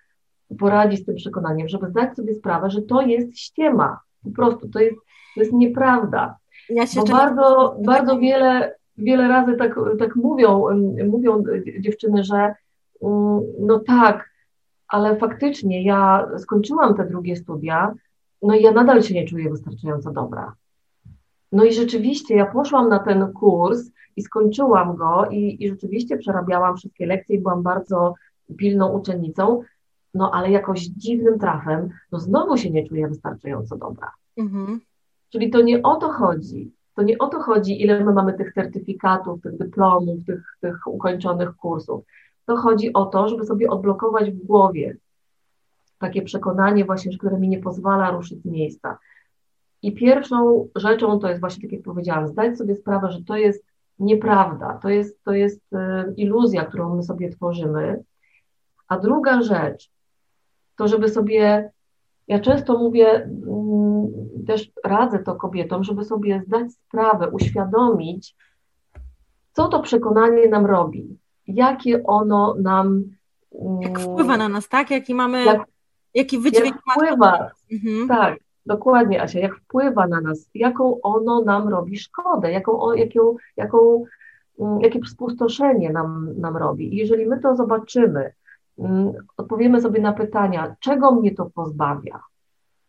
poradzić 0.60 1.02
z 1.02 1.06
tym 1.06 1.16
przekonaniem, 1.16 1.68
żeby 1.68 1.90
zdać 1.90 2.16
sobie 2.16 2.34
sprawę, 2.34 2.70
że 2.70 2.82
to 2.82 3.02
jest 3.02 3.38
ściema. 3.38 4.00
Po 4.24 4.32
prostu 4.32 4.70
to 4.70 4.80
jest, 4.80 4.96
to 5.36 5.40
jest 5.40 5.54
nieprawda. 5.54 6.38
Ja 6.70 6.88
się 6.88 7.00
Bo 7.00 7.06
bardzo, 7.06 7.78
bardzo 7.86 8.20
wiele, 8.20 8.76
wiele 8.98 9.28
razy 9.28 9.56
tak, 9.56 9.76
tak 10.00 10.16
mówią, 10.16 10.64
mówią 11.10 11.44
dziewczyny, 11.80 12.24
że 12.24 12.56
mm, 13.02 13.42
no 13.60 13.80
tak, 13.80 14.30
ale 14.88 15.18
faktycznie 15.18 15.84
ja 15.84 16.28
skończyłam 16.38 16.96
te 16.96 17.06
drugie 17.06 17.36
studia, 17.36 17.94
no 18.42 18.56
i 18.56 18.62
ja 18.62 18.72
nadal 18.72 19.04
się 19.04 19.14
nie 19.14 19.28
czuję 19.28 19.50
wystarczająco 19.50 20.12
dobra. 20.12 20.54
No 21.52 21.64
i 21.64 21.74
rzeczywiście 21.74 22.36
ja 22.36 22.46
poszłam 22.46 22.90
na 22.90 23.00
ten 23.00 23.34
kurs 23.34 23.92
i 24.16 24.22
skończyłam 24.22 24.96
go 24.96 25.26
i, 25.32 25.64
i 25.64 25.70
rzeczywiście 25.70 26.18
przerabiałam 26.18 26.78
wszystkie 26.78 27.06
lekcje 27.06 27.36
i 27.36 27.40
byłam 27.40 27.64
bardzo 27.64 28.14
pilną 28.58 28.92
uczennicą, 28.92 29.62
no 30.14 30.32
ale 30.34 30.52
jakoś 30.52 30.82
dziwnym 30.82 31.40
trafem, 31.40 31.90
no 32.12 32.20
znowu 32.20 32.58
się 32.58 32.70
nie 32.70 32.88
czuję 32.88 33.08
wystarczająco 33.08 33.78
dobra. 33.78 34.12
Mhm. 34.38 34.80
Czyli 35.30 35.50
to 35.50 35.62
nie 35.62 35.82
o 35.82 35.96
to 35.96 36.10
chodzi. 36.10 36.72
To 36.96 37.04
nie 37.04 37.18
o 37.18 37.28
to 37.28 37.40
chodzi, 37.40 37.82
ile 37.82 38.04
my 38.04 38.14
mamy 38.14 38.34
tych 38.34 38.54
certyfikatów, 38.54 39.42
tych 39.42 39.58
dyplomów, 39.58 40.26
tych, 40.26 40.58
tych 40.62 40.88
ukończonych 40.88 41.56
kursów. 41.56 42.06
To 42.46 42.56
chodzi 42.56 42.94
o 42.94 43.06
to, 43.06 43.28
żeby 43.28 43.46
sobie 43.46 43.70
odblokować 43.70 44.32
w 44.32 44.46
głowie 44.46 44.98
takie 46.00 46.22
przekonanie 46.22 46.86
właśnie, 46.86 47.18
które 47.18 47.40
mi 47.40 47.50
nie 47.50 47.60
pozwala 47.60 48.12
ruszyć 48.12 48.42
z 48.42 48.46
miejsca. 48.46 48.98
I 49.82 49.94
pierwszą 49.94 50.68
rzeczą 50.76 51.20
to 51.20 51.30
jest 51.30 51.40
właśnie, 51.40 51.62
tak 51.62 51.72
jak 51.72 51.82
powiedziałam, 51.82 52.28
zdać 52.28 52.58
sobie 52.58 52.76
sprawę, 52.76 53.12
że 53.12 53.24
to 53.24 53.38
jest 53.38 53.66
nieprawda, 54.00 54.80
to 54.82 54.90
jest, 54.90 55.24
to 55.24 55.32
jest 55.32 55.62
y, 55.74 55.78
iluzja, 56.18 56.66
którą 56.66 56.96
my 56.96 57.04
sobie 57.04 57.30
tworzymy. 57.30 58.04
A 58.88 59.00
druga 59.00 59.42
rzecz, 59.42 59.92
to 60.76 60.88
żeby 60.88 61.10
sobie 61.10 61.72
ja 62.28 62.40
często 62.40 62.78
mówię, 62.78 63.08
mm, 63.16 63.85
też 64.48 64.72
radzę 64.84 65.20
to 65.20 65.36
kobietom, 65.36 65.84
żeby 65.84 66.04
sobie 66.04 66.44
zdać 66.48 66.72
sprawę, 66.74 67.30
uświadomić, 67.30 68.36
co 69.54 69.68
to 69.68 69.80
przekonanie 69.80 70.50
nam 70.50 70.66
robi, 70.66 71.18
jakie 71.48 72.04
ono 72.04 72.56
nam. 72.60 73.04
Jak 73.82 74.00
wpływa 74.00 74.38
na 74.38 74.50
nas, 74.50 74.70
tak? 74.70 74.92
Jaki 74.92 75.16
mamy, 75.16 75.46
jak, 75.46 75.62
jaki 76.14 76.40
wydźwięk 76.40 76.76
jak 76.76 76.96
wpływa, 76.96 77.52
mhm. 77.72 78.08
Tak, 78.08 78.40
dokładnie, 78.66 79.22
Asia, 79.22 79.40
jak 79.40 79.56
wpływa 79.56 80.08
na 80.08 80.22
nas, 80.22 80.50
jaką 80.54 81.02
ono 81.02 81.42
nam 81.42 81.68
robi 81.68 81.98
szkodę, 81.98 82.52
jaką, 82.52 82.94
jaką, 82.94 83.36
jaką 83.58 84.06
mm, 84.60 84.82
jakie 84.82 85.00
spustoszenie 85.06 85.90
nam, 85.90 86.30
nam 86.38 86.58
robi. 86.58 86.94
I 86.94 86.98
jeżeli 86.98 87.26
my 87.26 87.40
to 87.40 87.56
zobaczymy, 87.56 88.32
mm, 88.80 89.14
odpowiemy 89.38 89.82
sobie 89.82 90.02
na 90.02 90.14
pytania, 90.14 90.76
czego 90.80 91.12
mnie 91.12 91.36
to 91.36 91.46
pozbawia, 91.46 92.20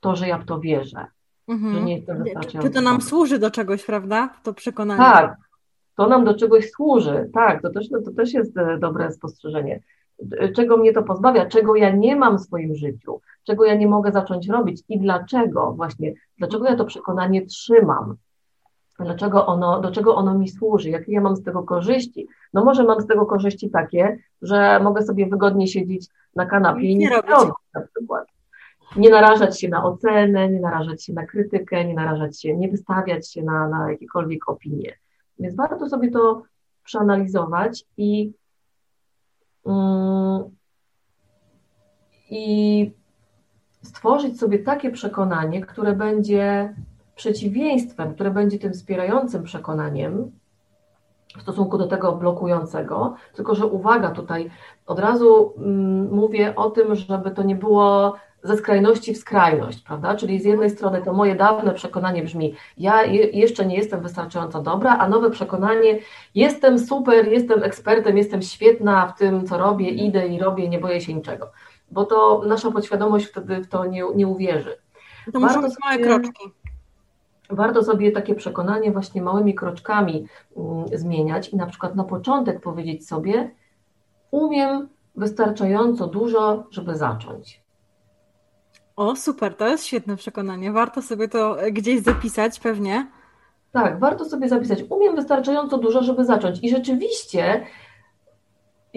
to, 0.01 0.17
że 0.17 0.29
ja 0.29 0.39
w 0.39 0.45
to 0.45 0.61
wierzę, 0.61 1.07
mhm. 1.49 1.75
że 1.75 1.81
nie 1.81 1.97
jestem 1.97 2.23
wystarczająco. 2.23 2.69
Czy 2.69 2.75
to 2.75 2.81
nam 2.81 3.01
służy 3.01 3.39
do 3.39 3.51
czegoś, 3.51 3.85
prawda? 3.85 4.31
To 4.43 4.55
przekonanie. 4.55 4.99
Tak, 4.99 5.37
to 5.97 6.07
nam 6.07 6.25
do 6.25 6.35
czegoś 6.35 6.71
służy. 6.71 7.31
Tak, 7.35 7.63
to 7.63 7.71
też, 7.71 7.89
to 7.89 8.13
też 8.17 8.35
jest 8.35 8.57
e, 8.57 8.79
dobre 8.79 9.13
spostrzeżenie. 9.13 9.81
Czego 10.55 10.77
mnie 10.77 10.93
to 10.93 11.03
pozbawia, 11.03 11.47
czego 11.47 11.77
ja 11.77 11.91
nie 11.91 12.17
mam 12.17 12.39
w 12.39 12.41
swoim 12.41 12.75
życiu, 12.75 13.21
czego 13.45 13.65
ja 13.65 13.75
nie 13.75 13.89
mogę 13.89 14.13
zacząć 14.13 14.49
robić 14.49 14.83
i 14.89 15.01
dlaczego 15.01 15.73
właśnie, 15.73 16.13
dlaczego 16.39 16.65
ja 16.65 16.77
to 16.77 16.85
przekonanie 16.85 17.47
trzymam, 17.47 18.17
dlaczego 19.01 19.47
ono, 19.47 19.81
do 19.81 19.91
czego 19.91 20.17
ono 20.17 20.39
mi 20.39 20.49
służy, 20.49 20.91
jakie 20.91 21.13
ja 21.13 21.21
mam 21.21 21.37
z 21.37 21.43
tego 21.43 21.63
korzyści. 21.63 22.29
No 22.53 22.65
może 22.65 22.85
mam 22.85 23.01
z 23.01 23.07
tego 23.07 23.27
korzyści 23.27 23.71
takie, 23.71 24.19
że 24.43 24.81
mogę 24.81 25.03
sobie 25.03 25.27
wygodnie 25.27 25.69
siedzieć 25.69 26.07
na 26.35 26.47
kanapie 26.47 26.83
i 26.83 26.97
nie 26.97 27.11
robić 27.11 27.55
na 27.75 27.81
przykład. 27.81 28.36
Nie 28.97 29.11
narażać 29.11 29.61
się 29.61 29.69
na 29.69 29.85
ocenę, 29.85 30.49
nie 30.49 30.61
narażać 30.61 31.05
się 31.05 31.13
na 31.13 31.27
krytykę, 31.27 31.85
nie 31.85 31.95
narażać 31.95 32.41
się, 32.41 32.57
nie 32.57 32.69
wystawiać 32.69 33.33
się 33.33 33.43
na, 33.43 33.69
na 33.69 33.91
jakiekolwiek 33.91 34.49
opinie. 34.49 34.97
Więc 35.39 35.57
warto 35.57 35.89
sobie 35.89 36.11
to 36.11 36.43
przeanalizować 36.85 37.85
i, 37.97 38.33
mm, 39.67 40.43
i 42.31 42.93
stworzyć 43.83 44.41
sobie 44.41 44.59
takie 44.59 44.91
przekonanie, 44.91 45.61
które 45.61 45.93
będzie 45.93 46.75
przeciwieństwem, 47.17 48.15
które 48.15 48.31
będzie 48.31 48.59
tym 48.59 48.73
wspierającym 48.73 49.43
przekonaniem 49.43 50.33
w 51.39 51.43
stosunku 51.43 51.79
do 51.79 51.87
tego 51.87 52.17
blokującego. 52.17 53.15
Tylko, 53.35 53.55
że 53.55 53.67
uwaga, 53.67 54.11
tutaj 54.11 54.51
od 54.87 54.99
razu 54.99 55.53
mm, 55.57 56.15
mówię 56.15 56.55
o 56.57 56.71
tym, 56.71 56.95
żeby 56.95 57.31
to 57.31 57.43
nie 57.43 57.57
było 57.57 58.17
ze 58.43 58.57
skrajności 58.57 59.15
w 59.15 59.19
skrajność, 59.19 59.81
prawda? 59.81 60.15
Czyli 60.15 60.41
z 60.41 60.45
jednej 60.45 60.71
strony 60.71 61.03
to 61.03 61.13
moje 61.13 61.35
dawne 61.35 61.75
przekonanie 61.75 62.23
brzmi, 62.23 62.55
ja 62.79 63.05
jeszcze 63.33 63.67
nie 63.67 63.77
jestem 63.77 64.01
wystarczająco 64.01 64.63
dobra, 64.63 64.97
a 64.99 65.09
nowe 65.09 65.31
przekonanie, 65.31 65.99
jestem 66.35 66.79
super, 66.79 67.29
jestem 67.29 67.63
ekspertem, 67.63 68.19
jestem 68.19 68.43
świetna 68.43 69.07
w 69.07 69.19
tym, 69.19 69.47
co 69.47 69.59
robię, 69.59 69.91
idę 69.91 70.29
i 70.29 70.39
robię, 70.39 70.69
nie 70.69 70.79
boję 70.79 71.01
się 71.01 71.15
niczego. 71.15 71.51
Bo 71.91 72.05
to 72.05 72.43
nasza 72.47 72.71
podświadomość 72.71 73.27
wtedy 73.27 73.61
w 73.61 73.69
to 73.69 73.87
nie, 73.87 74.03
nie 74.15 74.27
uwierzy. 74.27 74.77
To 75.33 75.41
muszą 75.41 75.63
być 75.63 75.75
małe 75.85 75.99
kroczki. 75.99 76.45
Warto 77.51 77.85
sobie 77.85 78.13
takie 78.13 78.35
przekonanie 78.35 78.93
właśnie 78.93 79.23
małymi 79.23 79.55
kroczkami 79.55 80.27
mm, 80.57 80.85
zmieniać 80.99 81.49
i 81.49 81.57
na 81.57 81.67
przykład 81.67 81.95
na 81.95 82.05
początek 82.05 82.61
powiedzieć 82.61 83.09
sobie, 83.09 83.51
umiem 84.31 84.89
wystarczająco 85.17 86.07
dużo, 86.07 86.65
żeby 86.71 86.97
zacząć. 86.97 87.66
O, 88.97 89.17
super, 89.17 89.55
to 89.55 89.69
jest 89.69 89.85
świetne 89.85 90.17
przekonanie. 90.17 90.73
Warto 90.73 91.03
sobie 91.03 91.29
to 91.29 91.57
gdzieś 91.73 92.01
zapisać, 92.01 92.61
pewnie. 92.61 93.07
Tak, 93.73 94.01
warto 94.01 94.25
sobie 94.25 94.49
zapisać. 94.49 94.85
Umiem 94.89 95.17
wystarczająco 95.17 95.79
dużo, 95.79 96.03
żeby 96.03 96.25
zacząć. 96.25 96.59
I 96.63 96.71
rzeczywiście 96.71 97.67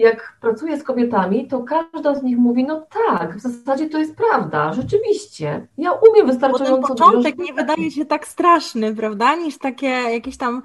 jak 0.00 0.36
pracuję 0.40 0.78
z 0.78 0.82
kobietami, 0.82 1.48
to 1.48 1.62
każda 1.62 2.14
z 2.14 2.22
nich 2.22 2.38
mówi, 2.38 2.64
no 2.64 2.86
tak, 3.08 3.36
w 3.36 3.40
zasadzie 3.40 3.88
to 3.88 3.98
jest 3.98 4.16
prawda, 4.16 4.72
rzeczywiście. 4.72 5.66
Ja 5.78 5.92
umiem 5.92 6.26
wystarczająco 6.26 6.80
Bo 6.80 6.88
ten 6.88 6.96
początek 6.96 7.38
nie 7.38 7.52
wydaje 7.52 7.90
się 7.90 8.04
tak 8.04 8.28
straszny, 8.28 8.94
prawda, 8.94 9.34
niż 9.34 9.58
takie 9.58 9.86
jakieś 9.86 10.36
tam 10.36 10.62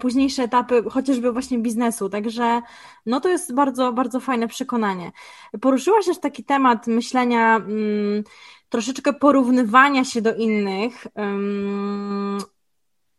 późniejsze 0.00 0.42
etapy, 0.42 0.82
chociażby 0.90 1.32
właśnie 1.32 1.58
biznesu, 1.58 2.08
także 2.08 2.62
no 3.06 3.20
to 3.20 3.28
jest 3.28 3.54
bardzo, 3.54 3.92
bardzo 3.92 4.20
fajne 4.20 4.48
przekonanie. 4.48 5.12
Poruszyłaś 5.60 6.06
też 6.06 6.18
taki 6.18 6.44
temat 6.44 6.86
myślenia, 6.86 7.56
mm, 7.56 8.24
troszeczkę 8.72 9.12
porównywania 9.12 10.04
się 10.04 10.22
do 10.22 10.34
innych, 10.34 11.06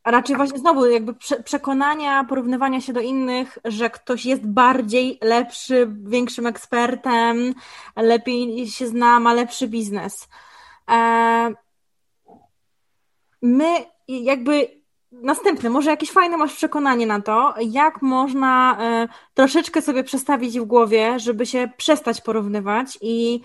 a 0.04 0.12
raczej 0.12 0.36
właśnie 0.36 0.60
znowu 0.60 0.86
jakby 0.86 1.14
przekonania, 1.44 2.24
porównywania 2.24 2.82
się 2.82 2.94
do 2.94 3.00
innych, 3.00 3.58
że 3.66 3.90
ktoś 3.90 4.26
jest 4.26 4.48
bardziej 4.48 5.20
lepszy, 5.22 5.88
większym 6.04 6.48
ekspertem, 6.48 7.54
lepiej 7.96 8.68
się 8.68 8.88
zna, 8.88 9.20
ma 9.20 9.34
lepszy 9.34 9.68
biznes. 9.68 10.28
E, 10.90 11.54
my 13.42 13.66
jakby 14.08 14.68
następne, 15.12 15.70
może 15.70 15.90
jakieś 15.90 16.12
fajne 16.12 16.38
masz 16.38 16.54
przekonanie 16.54 17.08
na 17.08 17.22
to, 17.22 17.54
jak 17.62 18.02
można 18.02 18.78
e, 18.82 19.08
troszeczkę 19.34 19.82
sobie 19.82 20.04
przestawić 20.04 20.60
w 20.60 20.66
głowie, 20.66 21.20
żeby 21.20 21.46
się 21.46 21.70
przestać 21.78 22.22
porównywać 22.22 22.98
i 23.02 23.42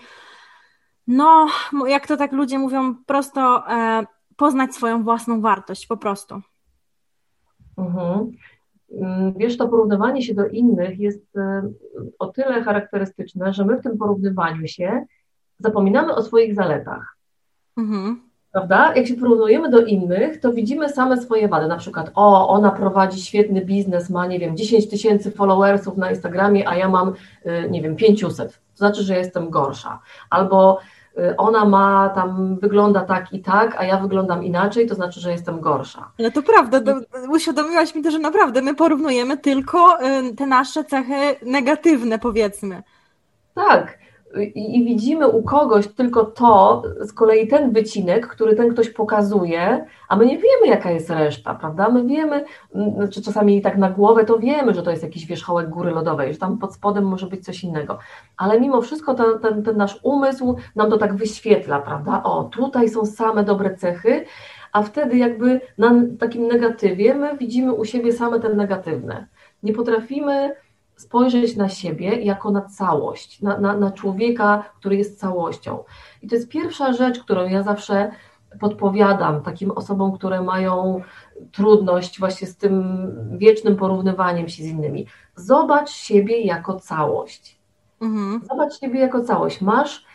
no, 1.09 1.47
jak 1.87 2.07
to 2.07 2.17
tak 2.17 2.31
ludzie 2.31 2.59
mówią, 2.59 2.95
prosto 3.05 3.63
e, 3.71 4.05
poznać 4.35 4.75
swoją 4.75 5.03
własną 5.03 5.41
wartość, 5.41 5.87
po 5.87 5.97
prostu. 5.97 6.41
Mhm. 7.77 8.31
Mm, 8.91 9.33
wiesz, 9.37 9.57
to 9.57 9.67
porównywanie 9.67 10.21
się 10.21 10.33
do 10.33 10.47
innych 10.47 10.99
jest 10.99 11.37
e, 11.37 11.69
o 12.19 12.27
tyle 12.27 12.63
charakterystyczne, 12.63 13.53
że 13.53 13.65
my 13.65 13.77
w 13.77 13.83
tym 13.83 13.97
porównywaniu 13.97 14.67
się 14.67 15.05
zapominamy 15.59 16.15
o 16.15 16.23
swoich 16.23 16.55
zaletach. 16.55 17.17
Mhm. 17.77 18.21
Prawda? 18.51 18.95
Jak 18.95 19.07
się 19.07 19.15
porównujemy 19.15 19.69
do 19.69 19.85
innych, 19.85 20.39
to 20.39 20.53
widzimy 20.53 20.89
same 20.89 21.21
swoje 21.21 21.47
wady. 21.47 21.67
Na 21.67 21.77
przykład, 21.77 22.11
o, 22.15 22.49
ona 22.49 22.71
prowadzi 22.71 23.21
świetny 23.21 23.65
biznes, 23.65 24.09
ma, 24.09 24.27
nie 24.27 24.39
wiem, 24.39 24.57
10 24.57 24.89
tysięcy 24.89 25.31
followersów 25.31 25.97
na 25.97 26.09
Instagramie, 26.09 26.69
a 26.69 26.75
ja 26.75 26.89
mam, 26.89 27.13
e, 27.43 27.69
nie 27.69 27.81
wiem, 27.81 27.95
500. 27.95 28.53
To 28.53 28.77
znaczy, 28.77 29.03
że 29.03 29.17
jestem 29.17 29.49
gorsza. 29.49 29.99
Albo 30.29 30.79
ona 31.37 31.65
ma 31.65 32.09
tam, 32.09 32.57
wygląda 32.61 33.01
tak 33.01 33.33
i 33.33 33.41
tak, 33.41 33.75
a 33.77 33.83
ja 33.83 33.97
wyglądam 33.97 34.43
inaczej, 34.43 34.87
to 34.87 34.95
znaczy, 34.95 35.19
że 35.19 35.31
jestem 35.31 35.59
gorsza. 35.59 36.11
Ale 36.19 36.31
to 36.31 36.43
prawda, 36.43 36.81
to, 36.81 36.99
uświadomiłaś 37.29 37.95
mi 37.95 38.03
to, 38.03 38.11
że 38.11 38.19
naprawdę 38.19 38.61
my 38.61 38.75
porównujemy 38.75 39.37
tylko 39.37 40.03
y, 40.03 40.35
te 40.35 40.47
nasze 40.47 40.83
cechy 40.83 41.35
negatywne, 41.45 42.19
powiedzmy. 42.19 42.83
Tak, 43.55 43.97
i 44.55 44.85
widzimy 44.85 45.27
u 45.27 45.43
kogoś 45.43 45.87
tylko 45.87 46.25
to, 46.25 46.83
z 46.99 47.13
kolei 47.13 47.47
ten 47.47 47.71
wycinek, 47.71 48.27
który 48.27 48.55
ten 48.55 48.69
ktoś 48.69 48.89
pokazuje, 48.89 49.85
a 50.09 50.15
my 50.15 50.25
nie 50.25 50.37
wiemy, 50.37 50.67
jaka 50.67 50.91
jest 50.91 51.09
reszta, 51.09 51.55
prawda? 51.55 51.89
My 51.89 52.05
wiemy, 52.05 52.45
czy 52.73 52.91
znaczy 52.95 53.21
czasami 53.21 53.61
tak 53.61 53.77
na 53.77 53.89
głowę 53.89 54.25
to 54.25 54.39
wiemy, 54.39 54.73
że 54.73 54.83
to 54.83 54.91
jest 54.91 55.03
jakiś 55.03 55.25
wierzchołek 55.25 55.69
góry 55.69 55.91
lodowej, 55.91 56.33
że 56.33 56.39
tam 56.39 56.57
pod 56.57 56.73
spodem 56.73 57.03
może 57.03 57.27
być 57.27 57.45
coś 57.45 57.63
innego, 57.63 57.97
ale 58.37 58.59
mimo 58.59 58.81
wszystko 58.81 59.13
ten, 59.13 59.39
ten, 59.41 59.63
ten 59.63 59.77
nasz 59.77 59.99
umysł 60.03 60.55
nam 60.75 60.89
to 60.89 60.97
tak 60.97 61.15
wyświetla, 61.15 61.79
prawda? 61.79 62.23
O, 62.23 62.43
tutaj 62.43 62.89
są 62.89 63.05
same 63.05 63.43
dobre 63.43 63.75
cechy, 63.75 64.25
a 64.71 64.83
wtedy 64.83 65.17
jakby 65.17 65.61
na 65.77 65.91
takim 66.19 66.47
negatywie 66.47 67.15
my 67.15 67.37
widzimy 67.37 67.73
u 67.73 67.85
siebie 67.85 68.13
same 68.13 68.39
te 68.39 68.53
negatywne. 68.53 69.27
Nie 69.63 69.73
potrafimy 69.73 70.55
spojrzeć 70.99 71.55
na 71.55 71.69
siebie 71.69 72.21
jako 72.21 72.51
na 72.51 72.61
całość, 72.61 73.41
na, 73.41 73.57
na, 73.57 73.77
na 73.77 73.91
człowieka, 73.91 74.63
który 74.79 74.95
jest 74.95 75.19
całością. 75.19 75.83
I 76.21 76.27
to 76.27 76.35
jest 76.35 76.49
pierwsza 76.49 76.93
rzecz, 76.93 77.19
którą 77.19 77.47
ja 77.47 77.63
zawsze 77.63 78.11
podpowiadam 78.59 79.41
takim 79.41 79.71
osobom, 79.71 80.11
które 80.11 80.41
mają 80.41 81.01
trudność 81.51 82.19
właśnie 82.19 82.47
z 82.47 82.57
tym 82.57 82.83
wiecznym 83.37 83.75
porównywaniem 83.75 84.49
się 84.49 84.63
z 84.63 84.65
innymi. 84.65 85.07
Zobacz 85.35 85.89
siebie 85.89 86.41
jako 86.41 86.79
całość. 86.79 87.59
Mhm. 88.01 88.41
Zobacz 88.49 88.79
siebie 88.79 88.99
jako 88.99 89.21
całość. 89.21 89.61
Masz 89.61 90.05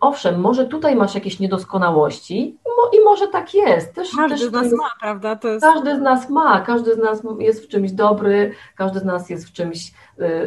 owszem, 0.00 0.40
może 0.40 0.66
tutaj 0.66 0.96
masz 0.96 1.14
jakieś 1.14 1.40
niedoskonałości 1.40 2.58
i 2.92 3.04
może 3.04 3.28
tak 3.28 3.54
jest. 3.54 3.94
Też, 3.94 4.16
każdy 4.16 4.38
też 4.38 4.48
z 4.48 4.52
nas 4.52 4.72
ma, 4.72 4.90
prawda? 5.00 5.38
Jest... 5.44 5.64
Każdy 5.64 5.96
z 5.96 6.00
nas 6.00 6.30
ma, 6.30 6.60
każdy 6.60 6.94
z 6.94 6.98
nas 6.98 7.22
jest 7.38 7.64
w 7.64 7.68
czymś 7.68 7.92
dobry, 7.92 8.52
każdy 8.76 9.00
z 9.00 9.04
nas 9.04 9.30
jest 9.30 9.48
w 9.48 9.52
czymś 9.52 9.92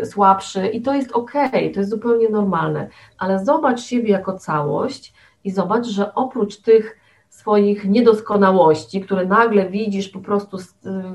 y, 0.01 0.05
słabszy 0.05 0.67
i 0.67 0.81
to 0.81 0.93
jest 0.93 1.11
ok, 1.11 1.31
to 1.73 1.79
jest 1.79 1.89
zupełnie 1.89 2.29
normalne, 2.29 2.87
ale 3.17 3.45
zobacz 3.45 3.81
siebie 3.81 4.09
jako 4.09 4.33
całość 4.33 5.13
i 5.43 5.51
zobacz, 5.51 5.85
że 5.85 6.13
oprócz 6.13 6.57
tych 6.57 6.97
swoich 7.29 7.89
niedoskonałości, 7.89 9.01
które 9.01 9.25
nagle 9.25 9.69
widzisz 9.69 10.09
po 10.09 10.19
prostu 10.19 10.57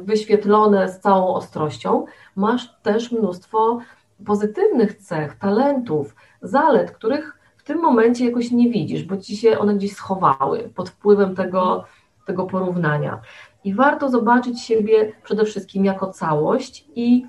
wyświetlone 0.02 0.88
z 0.88 1.00
całą 1.00 1.34
ostrością, 1.34 2.04
masz 2.36 2.76
też 2.82 3.12
mnóstwo 3.12 3.78
pozytywnych 4.26 4.94
cech, 4.94 5.38
talentów, 5.38 6.14
zalet, 6.42 6.90
których 6.90 7.37
tym 7.68 7.80
momencie 7.80 8.26
jakoś 8.26 8.50
nie 8.50 8.70
widzisz, 8.70 9.02
bo 9.02 9.16
ci 9.16 9.36
się 9.36 9.58
one 9.58 9.74
gdzieś 9.74 9.92
schowały 9.92 10.70
pod 10.74 10.90
wpływem 10.90 11.34
tego, 11.34 11.84
tego 12.26 12.46
porównania. 12.46 13.20
I 13.64 13.74
warto 13.74 14.08
zobaczyć 14.08 14.60
siebie 14.60 15.12
przede 15.22 15.44
wszystkim 15.44 15.84
jako 15.84 16.12
całość 16.12 16.88
i 16.96 17.26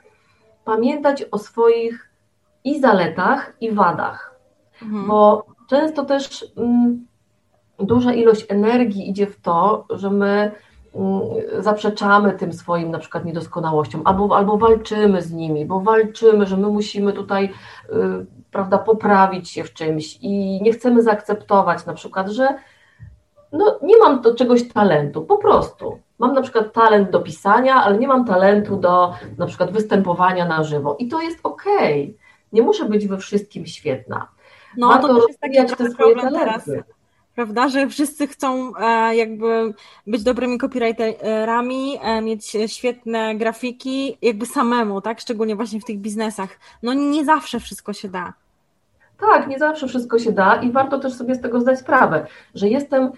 pamiętać 0.66 1.26
o 1.32 1.38
swoich 1.38 2.10
i 2.64 2.80
zaletach, 2.80 3.54
i 3.62 3.72
wadach. 3.72 4.40
Mhm. 4.82 5.08
Bo 5.08 5.46
często 5.70 6.06
też 6.06 6.46
mm, 6.58 7.06
duża 7.80 8.14
ilość 8.14 8.46
energii 8.50 9.10
idzie 9.10 9.28
w 9.28 9.42
to, 9.42 9.86
że 9.90 10.10
my 10.10 10.52
zaprzeczamy 11.60 12.34
tym 12.34 12.54
swoim 12.54 12.92
na 12.92 13.00
przykład 13.00 13.26
niedoskonałościom, 13.26 14.02
albo, 14.06 14.38
albo 14.38 14.58
walczymy 14.58 15.22
z 15.22 15.32
nimi, 15.32 15.66
bo 15.66 15.80
walczymy, 15.80 16.46
że 16.46 16.58
my 16.58 16.68
musimy 16.68 17.14
tutaj 17.14 17.46
y, 17.46 17.90
prawda, 18.52 18.78
poprawić 18.78 19.50
się 19.50 19.64
w 19.64 19.74
czymś 19.74 20.18
i 20.22 20.62
nie 20.62 20.74
chcemy 20.74 21.04
zaakceptować 21.04 21.86
na 21.86 21.94
przykład, 21.94 22.30
że 22.30 22.58
no, 23.52 23.80
nie 23.82 23.98
mam 23.98 24.22
do 24.22 24.36
czegoś 24.36 24.68
talentu, 24.68 25.22
po 25.22 25.38
prostu. 25.38 26.00
Mam 26.20 26.34
na 26.34 26.42
przykład 26.42 26.74
talent 26.74 27.10
do 27.10 27.20
pisania, 27.20 27.76
ale 27.76 27.98
nie 27.98 28.08
mam 28.08 28.26
talentu 28.26 28.78
do 28.78 29.14
na 29.38 29.46
przykład 29.46 29.72
występowania 29.72 30.46
na 30.46 30.64
żywo 30.64 30.96
i 31.00 31.08
to 31.08 31.22
jest 31.22 31.40
okej. 31.44 32.04
Okay. 32.04 32.30
Nie 32.54 32.62
muszę 32.62 32.86
być 32.86 33.08
we 33.08 33.18
wszystkim 33.18 33.66
świetna. 33.66 34.28
No 34.78 34.88
Warto 34.88 35.08
to 35.08 35.16
też 35.16 35.24
jest 35.28 35.40
taki 35.40 35.76
te 35.76 35.96
problem 35.96 36.34
teraz 36.34 36.70
prawda, 37.40 37.70
że 37.70 37.88
wszyscy 37.88 38.28
chcą 38.28 38.72
e, 38.76 39.16
jakby 39.16 39.74
być 40.08 40.24
dobrymi 40.24 40.58
copywriterami, 40.58 41.98
e, 42.02 42.22
mieć 42.22 42.58
świetne 42.68 43.36
grafiki, 43.36 44.18
jakby 44.22 44.46
samemu, 44.46 45.02
tak, 45.02 45.20
szczególnie 45.20 45.56
właśnie 45.56 45.80
w 45.80 45.86
tych 45.86 46.00
biznesach. 46.00 46.50
No 46.84 46.94
nie 46.94 47.26
zawsze 47.26 47.60
wszystko 47.60 47.94
się 47.94 48.10
da. 48.10 48.34
Tak, 49.20 49.48
nie 49.48 49.60
zawsze 49.60 49.88
wszystko 49.88 50.20
się 50.20 50.32
da 50.32 50.56
i 50.56 50.72
warto 50.72 51.00
też 51.00 51.14
sobie 51.14 51.36
z 51.36 51.42
tego 51.42 51.60
zdać 51.60 51.80
sprawę, 51.80 52.28
że 52.56 52.70
jestem 52.70 53.12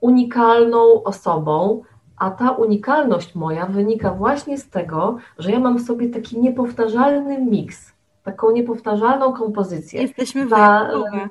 unikalną 0.00 1.02
osobą, 1.02 1.82
a 2.16 2.30
ta 2.30 2.50
unikalność 2.50 3.34
moja 3.34 3.66
wynika 3.66 4.10
właśnie 4.10 4.58
z 4.58 4.70
tego, 4.70 5.16
że 5.38 5.50
ja 5.50 5.60
mam 5.60 5.78
w 5.78 5.86
sobie 5.86 6.08
taki 6.08 6.38
niepowtarzalny 6.38 7.38
miks, 7.38 7.92
taką 8.24 8.50
niepowtarzalną 8.50 9.32
kompozycję. 9.32 10.02
Jesteśmy 10.02 10.46
wyjątkowe. 10.46 11.28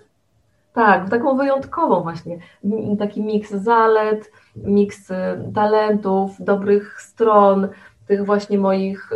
Tak, 0.78 1.10
taką 1.10 1.38
wyjątkową 1.38 2.02
właśnie, 2.02 2.40
taki 3.00 3.22
miks 3.22 3.52
zalet, 3.52 4.32
miks 4.56 5.12
y, 5.12 5.16
talentów, 5.56 6.32
dobrych 6.40 7.02
stron, 7.02 7.68
tych 8.08 8.26
właśnie 8.26 8.58
moich, 8.58 9.10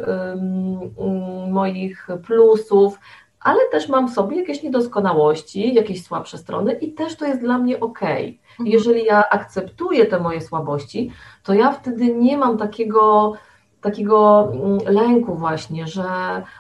moich 1.50 2.08
plusów, 2.26 3.00
ale 3.40 3.60
też 3.72 3.90
mam 3.90 4.08
w 4.08 4.14
sobie 4.14 4.40
jakieś 4.40 4.64
niedoskonałości, 4.64 5.74
jakieś 5.74 6.04
słabsze 6.04 6.38
strony 6.38 6.74
i 6.74 6.94
też 6.94 7.16
to 7.16 7.26
jest 7.26 7.42
dla 7.42 7.58
mnie 7.58 7.80
ok. 7.80 8.02
Mhm. 8.02 8.36
Jeżeli 8.60 9.06
ja 9.06 9.30
akceptuję 9.30 10.06
te 10.06 10.20
moje 10.20 10.42
słabości, 10.42 11.12
to 11.44 11.54
ja 11.54 11.72
wtedy 11.72 12.16
nie 12.16 12.38
mam 12.38 12.58
takiego 12.58 13.34
takiego 13.82 14.50
mm, 14.54 14.78
lęku 14.86 15.36
właśnie, 15.36 15.88
że 15.88 16.04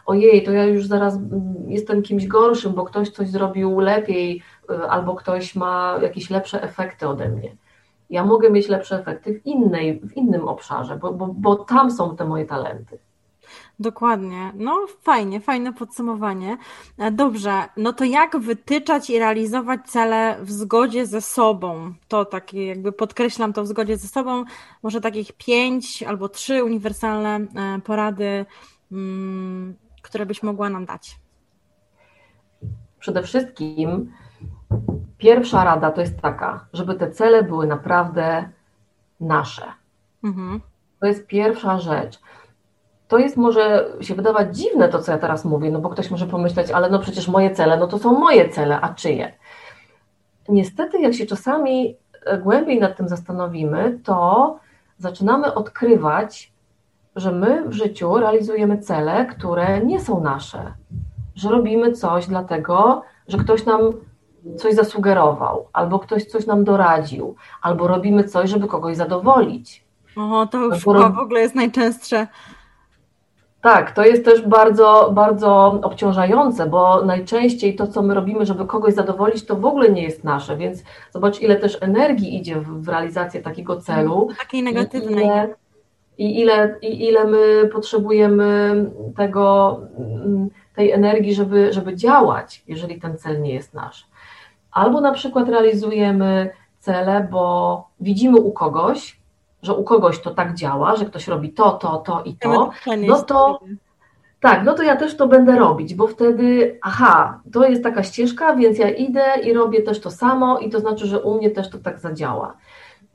ojej, 0.05 0.43
to 0.43 0.51
ja 0.51 0.65
już 0.65 0.85
zaraz 0.85 1.15
mm, 1.15 1.55
jestem 1.67 2.01
kimś 2.01 2.27
gorszym, 2.27 2.73
bo 2.73 2.85
ktoś 2.85 3.09
coś 3.09 3.29
zrobił 3.29 3.79
lepiej 3.79 4.43
albo 4.89 5.15
ktoś 5.15 5.55
ma 5.55 5.99
jakieś 6.01 6.29
lepsze 6.29 6.63
efekty 6.63 7.07
ode 7.07 7.29
mnie. 7.29 7.55
Ja 8.09 8.25
mogę 8.25 8.49
mieć 8.49 8.67
lepsze 8.67 8.99
efekty 8.99 9.39
w, 9.39 9.45
innej, 9.45 9.99
w 9.99 10.17
innym 10.17 10.47
obszarze, 10.47 10.95
bo, 10.95 11.13
bo, 11.13 11.27
bo 11.27 11.55
tam 11.55 11.91
są 11.91 12.15
te 12.15 12.25
moje 12.25 12.45
talenty. 12.45 12.99
Dokładnie. 13.79 14.51
No 14.55 14.85
fajnie, 15.01 15.39
fajne 15.39 15.73
podsumowanie. 15.73 16.57
E, 16.97 17.11
dobrze, 17.11 17.63
no 17.77 17.93
to 17.93 18.03
jak 18.03 18.39
wytyczać 18.39 19.09
i 19.09 19.19
realizować 19.19 19.81
cele 19.85 20.37
w 20.41 20.51
zgodzie 20.51 21.05
ze 21.05 21.21
sobą? 21.21 21.93
To 22.07 22.25
takie 22.25 22.65
jakby 22.65 22.91
podkreślam 22.91 23.53
to 23.53 23.63
w 23.63 23.67
zgodzie 23.67 23.97
ze 23.97 24.07
sobą. 24.07 24.43
Może 24.83 25.01
takich 25.01 25.33
pięć 25.33 26.03
albo 26.03 26.29
trzy 26.29 26.63
uniwersalne 26.63 27.35
e, 27.35 27.81
porady, 27.81 28.45
mm, 28.91 29.75
które 30.01 30.25
byś 30.25 30.43
mogła 30.43 30.69
nam 30.69 30.85
dać. 30.85 31.19
Przede 32.99 33.23
wszystkim 33.23 34.11
pierwsza 35.17 35.63
rada 35.63 35.91
to 35.91 36.01
jest 36.01 36.21
taka, 36.21 36.65
żeby 36.73 36.95
te 36.95 37.11
cele 37.11 37.43
były 37.43 37.67
naprawdę 37.67 38.49
nasze. 39.19 39.65
Mhm. 40.23 40.61
To 40.99 41.07
jest 41.07 41.27
pierwsza 41.27 41.79
rzecz 41.79 42.19
to 43.11 43.17
jest 43.17 43.37
może 43.37 43.89
się 44.01 44.15
wydawać 44.15 44.57
dziwne 44.57 44.89
to, 44.89 44.99
co 44.99 45.11
ja 45.11 45.17
teraz 45.17 45.45
mówię, 45.45 45.71
no 45.71 45.79
bo 45.79 45.89
ktoś 45.89 46.11
może 46.11 46.27
pomyśleć, 46.27 46.71
ale 46.71 46.89
no 46.89 46.99
przecież 46.99 47.27
moje 47.27 47.51
cele, 47.51 47.77
no 47.77 47.87
to 47.87 47.99
są 47.99 48.19
moje 48.19 48.49
cele, 48.49 48.81
a 48.81 48.93
czyje? 48.93 49.33
Niestety, 50.49 51.01
jak 51.01 51.13
się 51.13 51.25
czasami 51.25 51.95
e, 52.25 52.37
głębiej 52.37 52.79
nad 52.79 52.97
tym 52.97 53.07
zastanowimy, 53.07 53.99
to 54.03 54.59
zaczynamy 54.97 55.53
odkrywać, 55.53 56.53
że 57.15 57.31
my 57.31 57.69
w 57.69 57.73
życiu 57.73 58.17
realizujemy 58.17 58.77
cele, 58.77 59.25
które 59.25 59.85
nie 59.85 59.99
są 59.99 60.21
nasze, 60.21 60.73
że 61.35 61.49
robimy 61.49 61.91
coś 61.91 62.27
dlatego, 62.27 63.01
że 63.27 63.37
ktoś 63.37 63.65
nam 63.65 63.81
coś 64.57 64.73
zasugerował, 64.73 65.67
albo 65.73 65.99
ktoś 65.99 66.25
coś 66.25 66.45
nam 66.45 66.63
doradził, 66.63 67.35
albo 67.61 67.87
robimy 67.87 68.23
coś, 68.23 68.49
żeby 68.49 68.67
kogoś 68.67 68.97
zadowolić. 68.97 69.83
O, 70.17 70.47
to 70.51 70.57
już 70.57 70.83
w 70.83 71.19
ogóle 71.19 71.41
jest 71.41 71.55
najczęstsze. 71.55 72.27
Tak, 73.61 73.91
to 73.91 74.05
jest 74.05 74.25
też 74.25 74.41
bardzo, 74.41 75.11
bardzo 75.13 75.79
obciążające, 75.83 76.65
bo 76.65 77.05
najczęściej 77.05 77.75
to, 77.75 77.87
co 77.87 78.01
my 78.01 78.13
robimy, 78.13 78.45
żeby 78.45 78.65
kogoś 78.65 78.93
zadowolić, 78.93 79.45
to 79.45 79.55
w 79.55 79.65
ogóle 79.65 79.91
nie 79.91 80.03
jest 80.03 80.23
nasze, 80.23 80.57
więc 80.57 80.83
zobacz, 81.11 81.41
ile 81.41 81.55
też 81.55 81.77
energii 81.81 82.35
idzie 82.35 82.61
w, 82.61 82.87
realizację 82.87 83.41
takiego 83.41 83.81
celu. 83.81 84.27
Takiej 84.39 84.63
negatywnej. 84.63 85.25
I 85.25 85.27
ile, 85.27 85.55
i 86.17 86.39
ile, 86.39 86.75
I 86.81 87.07
ile 87.07 87.25
my 87.25 87.69
potrzebujemy 87.73 88.85
tego, 89.17 89.79
mm, 89.97 90.49
tej 90.75 90.91
energii, 90.91 91.33
żeby, 91.33 91.73
żeby 91.73 91.95
działać, 91.95 92.63
jeżeli 92.67 93.01
ten 93.01 93.17
cel 93.17 93.41
nie 93.41 93.53
jest 93.53 93.73
nasz. 93.73 94.07
Albo 94.71 95.01
na 95.01 95.11
przykład 95.11 95.49
realizujemy 95.49 96.49
cele, 96.79 97.27
bo 97.31 97.87
widzimy 97.99 98.39
u 98.39 98.51
kogoś, 98.51 99.21
że 99.61 99.73
u 99.73 99.83
kogoś 99.83 100.19
to 100.19 100.31
tak 100.31 100.53
działa, 100.53 100.95
że 100.95 101.05
ktoś 101.05 101.27
robi 101.27 101.53
to, 101.53 101.71
to, 101.71 101.97
to 101.97 102.23
i 102.23 102.35
to, 102.35 102.71
no 103.07 103.23
to 103.23 103.59
tak, 104.41 104.63
no 104.63 104.73
to 104.73 104.83
ja 104.83 104.95
też 104.95 105.17
to 105.17 105.27
będę 105.27 105.55
robić, 105.59 105.95
bo 105.95 106.07
wtedy, 106.07 106.79
aha, 106.81 107.41
to 107.53 107.67
jest 107.67 107.83
taka 107.83 108.03
ścieżka, 108.03 108.55
więc 108.55 108.77
ja 108.77 108.89
idę 108.89 109.23
i 109.43 109.53
robię 109.53 109.81
też 109.81 110.01
to 110.01 110.11
samo 110.11 110.59
i 110.59 110.69
to 110.69 110.79
znaczy, 110.79 111.07
że 111.07 111.21
u 111.21 111.37
mnie 111.37 111.49
też 111.49 111.69
to 111.69 111.77
tak 111.77 111.99
zadziała. 111.99 112.57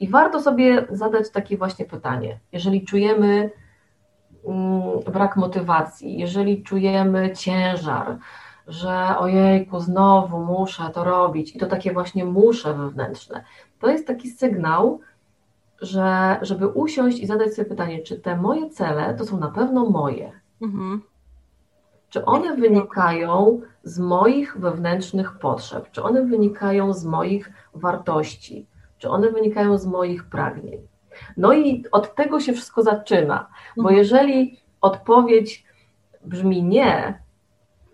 I 0.00 0.08
warto 0.08 0.40
sobie 0.40 0.86
zadać 0.90 1.30
takie 1.30 1.56
właśnie 1.56 1.84
pytanie, 1.84 2.38
jeżeli 2.52 2.84
czujemy 2.84 3.50
mm, 4.48 4.82
brak 5.12 5.36
motywacji, 5.36 6.18
jeżeli 6.18 6.62
czujemy 6.62 7.32
ciężar, 7.32 8.16
że 8.66 9.18
ojejku, 9.18 9.80
znowu 9.80 10.44
muszę 10.44 10.90
to 10.94 11.04
robić 11.04 11.56
i 11.56 11.58
to 11.58 11.66
takie 11.66 11.92
właśnie 11.92 12.24
muszę 12.24 12.74
wewnętrzne, 12.74 13.44
to 13.80 13.88
jest 13.88 14.06
taki 14.06 14.30
sygnał, 14.30 15.00
że 15.80 16.36
żeby 16.42 16.68
usiąść 16.68 17.18
i 17.18 17.26
zadać 17.26 17.54
sobie 17.54 17.68
pytanie, 17.68 18.02
czy 18.02 18.18
te 18.18 18.36
moje 18.36 18.70
cele 18.70 19.14
to 19.14 19.24
są 19.24 19.38
na 19.38 19.48
pewno 19.48 19.90
moje? 19.90 20.32
Mhm. 20.62 21.02
Czy 22.08 22.24
one 22.24 22.56
wynikają 22.56 23.60
z 23.84 23.98
moich 23.98 24.58
wewnętrznych 24.58 25.38
potrzeb? 25.38 25.90
Czy 25.90 26.02
one 26.02 26.24
wynikają 26.24 26.92
z 26.92 27.04
moich 27.04 27.52
wartości? 27.74 28.66
Czy 28.98 29.10
one 29.10 29.30
wynikają 29.30 29.78
z 29.78 29.86
moich 29.86 30.24
pragnień? 30.24 30.88
No 31.36 31.52
i 31.52 31.84
od 31.92 32.14
tego 32.14 32.40
się 32.40 32.52
wszystko 32.52 32.82
zaczyna, 32.82 33.48
bo 33.76 33.82
mhm. 33.82 33.98
jeżeli 33.98 34.60
odpowiedź 34.80 35.66
brzmi 36.24 36.62
nie, 36.62 37.22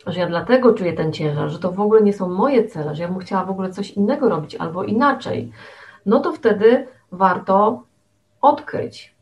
że 0.06 0.20
ja 0.20 0.26
dlatego 0.26 0.72
czuję 0.74 0.92
ten 0.92 1.12
ciężar, 1.12 1.50
że 1.50 1.58
to 1.58 1.72
w 1.72 1.80
ogóle 1.80 2.02
nie 2.02 2.12
są 2.12 2.28
moje 2.28 2.64
cele, 2.64 2.94
że 2.94 3.02
ja 3.02 3.08
bym 3.08 3.18
chciała 3.18 3.44
w 3.44 3.50
ogóle 3.50 3.70
coś 3.70 3.90
innego 3.90 4.28
robić 4.28 4.54
albo 4.54 4.84
inaczej, 4.84 5.52
no 6.06 6.20
to 6.20 6.32
wtedy 6.32 6.88
warto 7.12 7.82
odkryć, 8.40 9.14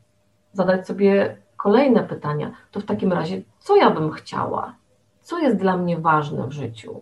zadać 0.52 0.86
sobie 0.86 1.36
kolejne 1.56 2.02
pytania. 2.02 2.52
To 2.70 2.80
w 2.80 2.84
takim 2.84 3.12
razie, 3.12 3.42
co 3.58 3.76
ja 3.76 3.90
bym 3.90 4.10
chciała? 4.10 4.74
Co 5.20 5.38
jest 5.38 5.56
dla 5.56 5.76
mnie 5.76 5.98
ważne 5.98 6.46
w 6.46 6.52
życiu? 6.52 7.00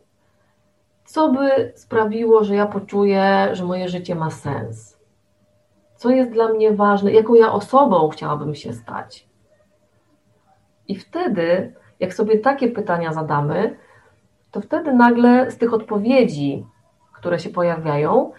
Co 1.04 1.32
by 1.32 1.72
sprawiło, 1.76 2.44
że 2.44 2.54
ja 2.54 2.66
poczuję, 2.66 3.48
że 3.52 3.64
moje 3.64 3.88
życie 3.88 4.14
ma 4.14 4.30
sens? 4.30 4.98
Co 5.96 6.10
jest 6.10 6.30
dla 6.30 6.48
mnie 6.48 6.72
ważne? 6.72 7.12
Jaką 7.12 7.34
ja 7.34 7.52
osobą 7.52 8.08
chciałabym 8.08 8.54
się 8.54 8.72
stać? 8.72 9.28
I 10.88 10.96
wtedy, 10.96 11.74
jak 12.00 12.14
sobie 12.14 12.38
takie 12.38 12.68
pytania 12.68 13.12
zadamy, 13.12 13.76
to 14.50 14.60
wtedy 14.60 14.92
nagle 14.92 15.50
z 15.50 15.58
tych 15.58 15.74
odpowiedzi, 15.74 16.66
które 17.12 17.38
się 17.38 17.50
pojawiają, 17.50 18.32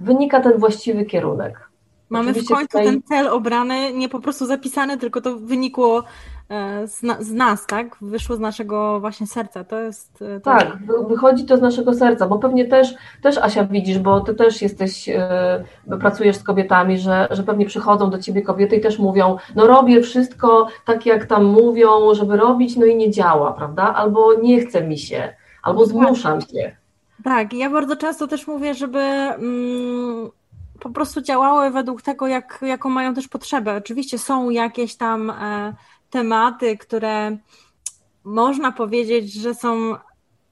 wynika 0.00 0.40
ten 0.40 0.58
właściwy 0.58 1.04
kierunek. 1.04 1.67
Mamy 2.10 2.30
Oczywiście 2.30 2.54
w 2.54 2.56
końcu 2.56 2.78
tutaj... 2.78 2.84
ten 2.86 3.02
cel 3.02 3.28
obrany, 3.28 3.92
nie 3.92 4.08
po 4.08 4.20
prostu 4.20 4.46
zapisany, 4.46 4.98
tylko 4.98 5.20
to 5.20 5.36
wynikło 5.36 6.04
e, 6.48 6.86
z, 6.86 7.02
na, 7.02 7.22
z, 7.22 7.32
nas, 7.32 7.66
tak? 7.66 7.96
Wyszło 8.00 8.36
z 8.36 8.40
naszego 8.40 9.00
właśnie 9.00 9.26
serca. 9.26 9.64
To 9.64 9.80
jest. 9.80 10.22
E, 10.22 10.40
to 10.40 10.50
tak, 10.50 10.78
wychodzi 11.08 11.44
to 11.44 11.56
z 11.56 11.60
naszego 11.60 11.94
serca, 11.94 12.26
bo 12.26 12.38
pewnie 12.38 12.64
też, 12.64 12.94
też 13.22 13.38
Asia 13.38 13.64
widzisz, 13.64 13.98
bo 13.98 14.20
ty 14.20 14.34
też 14.34 14.62
jesteś, 14.62 15.08
e, 15.08 15.64
pracujesz 16.00 16.36
z 16.36 16.42
kobietami, 16.42 16.98
że, 16.98 17.28
że 17.30 17.42
pewnie 17.42 17.66
przychodzą 17.66 18.10
do 18.10 18.18
ciebie 18.18 18.42
kobiety 18.42 18.76
i 18.76 18.80
też 18.80 18.98
mówią, 18.98 19.36
no 19.56 19.66
robię 19.66 20.00
wszystko 20.02 20.66
tak, 20.84 21.06
jak 21.06 21.26
tam 21.26 21.44
mówią, 21.44 22.14
żeby 22.14 22.36
robić, 22.36 22.76
no 22.76 22.86
i 22.86 22.96
nie 22.96 23.10
działa, 23.10 23.52
prawda? 23.52 23.94
Albo 23.94 24.34
nie 24.34 24.60
chce 24.60 24.84
mi 24.84 24.98
się, 24.98 25.34
albo 25.62 25.86
zmuszam 25.86 26.40
się. 26.40 26.76
Tak, 27.24 27.52
ja 27.52 27.70
bardzo 27.70 27.96
często 27.96 28.26
też 28.26 28.46
mówię, 28.46 28.74
żeby 28.74 28.98
mm, 28.98 30.30
po 30.80 30.90
prostu 30.90 31.20
działały 31.20 31.70
według 31.70 32.02
tego, 32.02 32.26
jak, 32.26 32.58
jaką 32.62 32.88
mają 32.88 33.14
też 33.14 33.28
potrzebę. 33.28 33.76
Oczywiście 33.76 34.18
są 34.18 34.50
jakieś 34.50 34.96
tam 34.96 35.30
e, 35.30 35.74
tematy, 36.10 36.76
które 36.76 37.38
można 38.24 38.72
powiedzieć, 38.72 39.32
że 39.32 39.54
są 39.54 39.96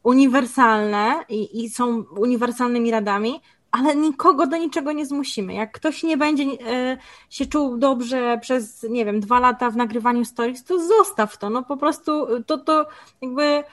uniwersalne 0.02 1.24
i, 1.28 1.64
i 1.64 1.70
są 1.70 2.04
uniwersalnymi 2.16 2.90
radami, 2.90 3.40
ale 3.70 3.96
nikogo 3.96 4.46
do 4.46 4.56
niczego 4.56 4.92
nie 4.92 5.06
zmusimy. 5.06 5.54
Jak 5.54 5.72
ktoś 5.72 6.02
nie 6.02 6.16
będzie 6.16 6.44
e, 6.44 6.98
się 7.30 7.46
czuł 7.46 7.76
dobrze 7.76 8.38
przez, 8.42 8.82
nie 8.82 9.04
wiem, 9.04 9.20
dwa 9.20 9.40
lata 9.40 9.70
w 9.70 9.76
nagrywaniu 9.76 10.24
stories, 10.24 10.64
to 10.64 10.80
zostaw 10.80 11.38
to. 11.38 11.50
No 11.50 11.62
po 11.62 11.76
prostu 11.76 12.26
to, 12.46 12.58
to 12.58 12.86
jakby 13.22 13.64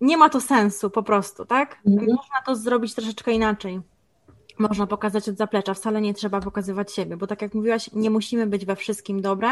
nie 0.00 0.16
ma 0.16 0.28
to 0.28 0.40
sensu 0.40 0.90
po 0.90 1.02
prostu, 1.02 1.44
tak? 1.44 1.78
Mhm. 1.86 2.06
Można 2.10 2.42
to 2.46 2.56
zrobić 2.56 2.94
troszeczkę 2.94 3.32
inaczej. 3.32 3.80
Można 4.68 4.86
pokazać 4.86 5.28
od 5.28 5.36
zaplecza, 5.36 5.74
wcale 5.74 6.00
nie 6.00 6.14
trzeba 6.14 6.40
pokazywać 6.40 6.92
siebie, 6.92 7.16
bo 7.16 7.26
tak 7.26 7.42
jak 7.42 7.54
mówiłaś, 7.54 7.90
nie 7.92 8.10
musimy 8.10 8.46
być 8.46 8.66
we 8.66 8.76
wszystkim 8.76 9.20
dobre, 9.20 9.50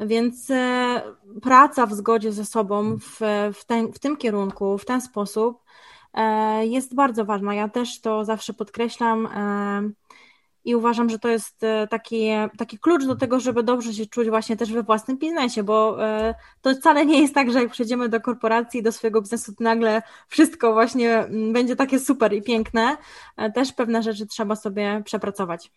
więc 0.00 0.50
e, 0.50 1.02
praca 1.42 1.86
w 1.86 1.94
zgodzie 1.94 2.32
ze 2.32 2.44
sobą 2.44 2.96
w, 2.98 3.20
w, 3.54 3.64
ten, 3.64 3.92
w 3.92 3.98
tym 3.98 4.16
kierunku, 4.16 4.78
w 4.78 4.84
ten 4.84 5.00
sposób 5.00 5.62
e, 6.14 6.66
jest 6.66 6.94
bardzo 6.94 7.24
ważna. 7.24 7.54
Ja 7.54 7.68
też 7.68 8.00
to 8.00 8.24
zawsze 8.24 8.54
podkreślam 8.54 9.26
e, 9.26 10.07
i 10.64 10.74
uważam, 10.74 11.10
że 11.10 11.18
to 11.18 11.28
jest 11.28 11.60
taki, 11.90 12.28
taki 12.58 12.78
klucz 12.78 13.06
do 13.06 13.16
tego, 13.16 13.40
żeby 13.40 13.62
dobrze 13.62 13.92
się 13.92 14.06
czuć 14.06 14.28
właśnie 14.28 14.56
też 14.56 14.72
we 14.72 14.82
własnym 14.82 15.18
biznesie, 15.18 15.62
bo 15.62 15.96
to 16.60 16.74
wcale 16.74 17.06
nie 17.06 17.20
jest 17.20 17.34
tak, 17.34 17.50
że 17.52 17.62
jak 17.62 17.70
przejdziemy 17.70 18.08
do 18.08 18.20
korporacji, 18.20 18.82
do 18.82 18.92
swojego 18.92 19.20
biznesu, 19.20 19.54
to 19.54 19.64
nagle 19.64 20.02
wszystko 20.28 20.72
właśnie 20.72 21.18
mm, 21.18 21.52
będzie 21.52 21.76
takie 21.76 21.98
super 21.98 22.32
i 22.32 22.42
piękne. 22.42 22.96
Też 23.54 23.72
pewne 23.72 24.02
rzeczy 24.02 24.26
trzeba 24.26 24.56
sobie 24.56 25.02
przepracować. 25.04 25.72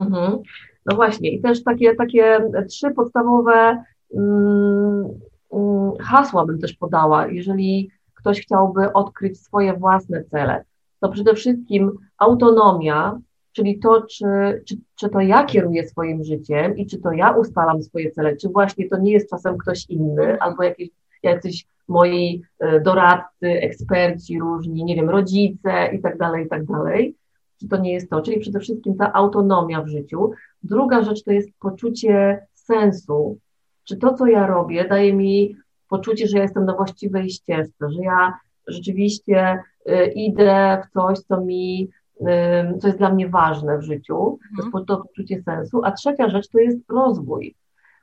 Mhm. 0.00 0.38
No 0.86 0.96
właśnie, 0.96 1.30
i 1.30 1.40
też 1.40 1.64
takie, 1.64 1.94
takie 1.94 2.50
trzy 2.68 2.90
podstawowe 2.90 3.84
mm, 4.14 5.04
mm, 5.52 5.92
hasła 6.00 6.46
bym 6.46 6.58
też 6.58 6.72
podała, 6.72 7.26
jeżeli 7.26 7.90
ktoś 8.14 8.40
chciałby 8.40 8.92
odkryć 8.92 9.40
swoje 9.40 9.72
własne 9.72 10.24
cele. 10.24 10.64
To 11.00 11.08
przede 11.08 11.34
wszystkim 11.34 11.92
autonomia, 12.18 13.18
czyli 13.56 13.78
to, 13.78 14.02
czy, 14.02 14.24
czy, 14.68 14.76
czy 14.96 15.08
to 15.08 15.20
ja 15.20 15.44
kieruję 15.44 15.88
swoim 15.88 16.24
życiem 16.24 16.76
i 16.76 16.86
czy 16.86 16.98
to 16.98 17.12
ja 17.12 17.30
ustalam 17.30 17.82
swoje 17.82 18.10
cele, 18.10 18.36
czy 18.36 18.48
właśnie 18.48 18.88
to 18.88 18.98
nie 18.98 19.12
jest 19.12 19.30
czasem 19.30 19.58
ktoś 19.58 19.86
inny, 19.88 20.40
albo 20.40 20.62
jakieś, 20.62 20.88
jacyś 21.22 21.66
moi 21.88 22.42
e, 22.58 22.80
doradcy, 22.80 23.46
eksperci 23.46 24.38
różni, 24.38 24.84
nie 24.84 24.96
wiem, 24.96 25.10
rodzice 25.10 25.70
i 25.92 26.00
tak 26.00 26.18
dalej, 26.18 26.46
i 26.46 26.48
tak 26.48 26.64
dalej? 26.64 27.16
Czy 27.60 27.68
to 27.68 27.76
nie 27.76 27.92
jest 27.92 28.10
to, 28.10 28.22
czyli 28.22 28.40
przede 28.40 28.60
wszystkim 28.60 28.96
ta 28.96 29.12
autonomia 29.12 29.82
w 29.82 29.88
życiu. 29.88 30.30
Druga 30.62 31.02
rzecz 31.02 31.22
to 31.22 31.32
jest 31.32 31.48
poczucie 31.60 32.46
sensu, 32.54 33.38
czy 33.84 33.96
to, 33.96 34.14
co 34.14 34.26
ja 34.26 34.46
robię, 34.46 34.88
daje 34.88 35.12
mi 35.12 35.56
poczucie, 35.88 36.26
że 36.26 36.36
ja 36.36 36.42
jestem 36.42 36.64
na 36.64 36.74
właściwej 36.74 37.30
ścieżce, 37.30 37.90
że 37.90 38.02
ja 38.02 38.38
rzeczywiście 38.66 39.58
y, 39.90 40.06
idę 40.14 40.82
w 40.84 40.92
coś, 40.92 41.18
co 41.18 41.40
mi, 41.40 41.88
co 42.80 42.86
jest 42.86 42.98
dla 42.98 43.10
mnie 43.10 43.28
ważne 43.28 43.78
w 43.78 43.82
życiu, 43.82 44.14
to 44.14 44.56
jest 44.56 44.66
mhm. 44.66 44.84
to 44.84 44.96
poczucie 44.96 45.42
sensu. 45.42 45.80
A 45.84 45.92
trzecia 45.92 46.28
rzecz 46.28 46.48
to 46.48 46.58
jest 46.58 46.78
rozwój, 46.90 47.54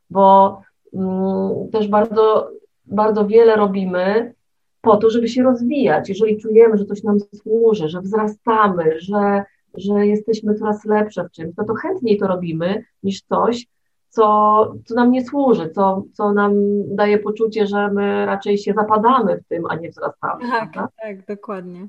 bo 0.10 0.62
mm, 0.94 1.70
też 1.72 1.88
bardzo, 1.88 2.50
bardzo 2.86 3.28
wiele 3.28 3.56
robimy 3.56 4.34
po 4.82 4.98
to, 4.98 5.10
żeby 5.10 5.28
się 5.28 5.44
rozwijać. 5.44 6.10
Jeżeli 6.10 6.38
czujemy, 6.38 6.78
że 6.78 6.86
coś 6.86 7.04
nam 7.04 7.18
służy, 7.36 7.90
że 7.90 8.02
wzrastamy, 8.02 9.00
że, 9.00 9.44
że 9.78 10.08
jesteśmy 10.08 10.56
coraz 10.56 10.86
lepsze 10.86 11.24
w 11.24 11.32
czymś, 11.32 11.54
no 11.58 11.64
to 11.64 11.74
chętniej 11.74 12.18
to 12.18 12.28
robimy 12.28 12.84
niż 13.04 13.22
coś, 13.22 13.68
co, 14.10 14.76
co 14.86 14.96
nam 14.96 15.12
nie 15.12 15.26
służy, 15.26 15.70
co, 15.70 16.04
co 16.14 16.34
nam 16.34 16.54
daje 16.96 17.20
poczucie, 17.20 17.68
że 17.68 17.92
my 17.92 18.26
raczej 18.26 18.58
się 18.58 18.74
zapadamy 18.74 19.38
w 19.38 19.48
tym, 19.48 19.64
a 19.70 19.76
nie 19.76 19.90
wzrastamy. 19.90 20.50
Tak, 20.50 20.72
prawda? 20.72 20.90
tak, 21.02 21.26
dokładnie. 21.26 21.88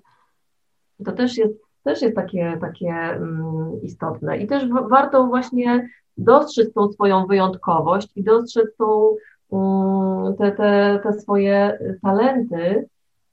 To 1.04 1.12
też 1.12 1.36
jest, 1.36 1.54
też 1.84 2.02
jest 2.02 2.16
takie, 2.16 2.58
takie 2.60 2.94
um, 3.20 3.82
istotne. 3.82 4.38
I 4.38 4.46
też 4.46 4.68
warto 4.90 5.26
właśnie 5.26 5.88
dostrzec 6.16 6.72
tą 6.72 6.92
swoją 6.92 7.26
wyjątkowość 7.26 8.08
i 8.16 8.22
dostrzec 8.24 8.76
tą 8.76 9.14
Mm, 9.54 10.36
te, 10.36 10.52
te, 10.52 11.00
te 11.02 11.12
swoje 11.12 11.78
talenty 12.02 12.88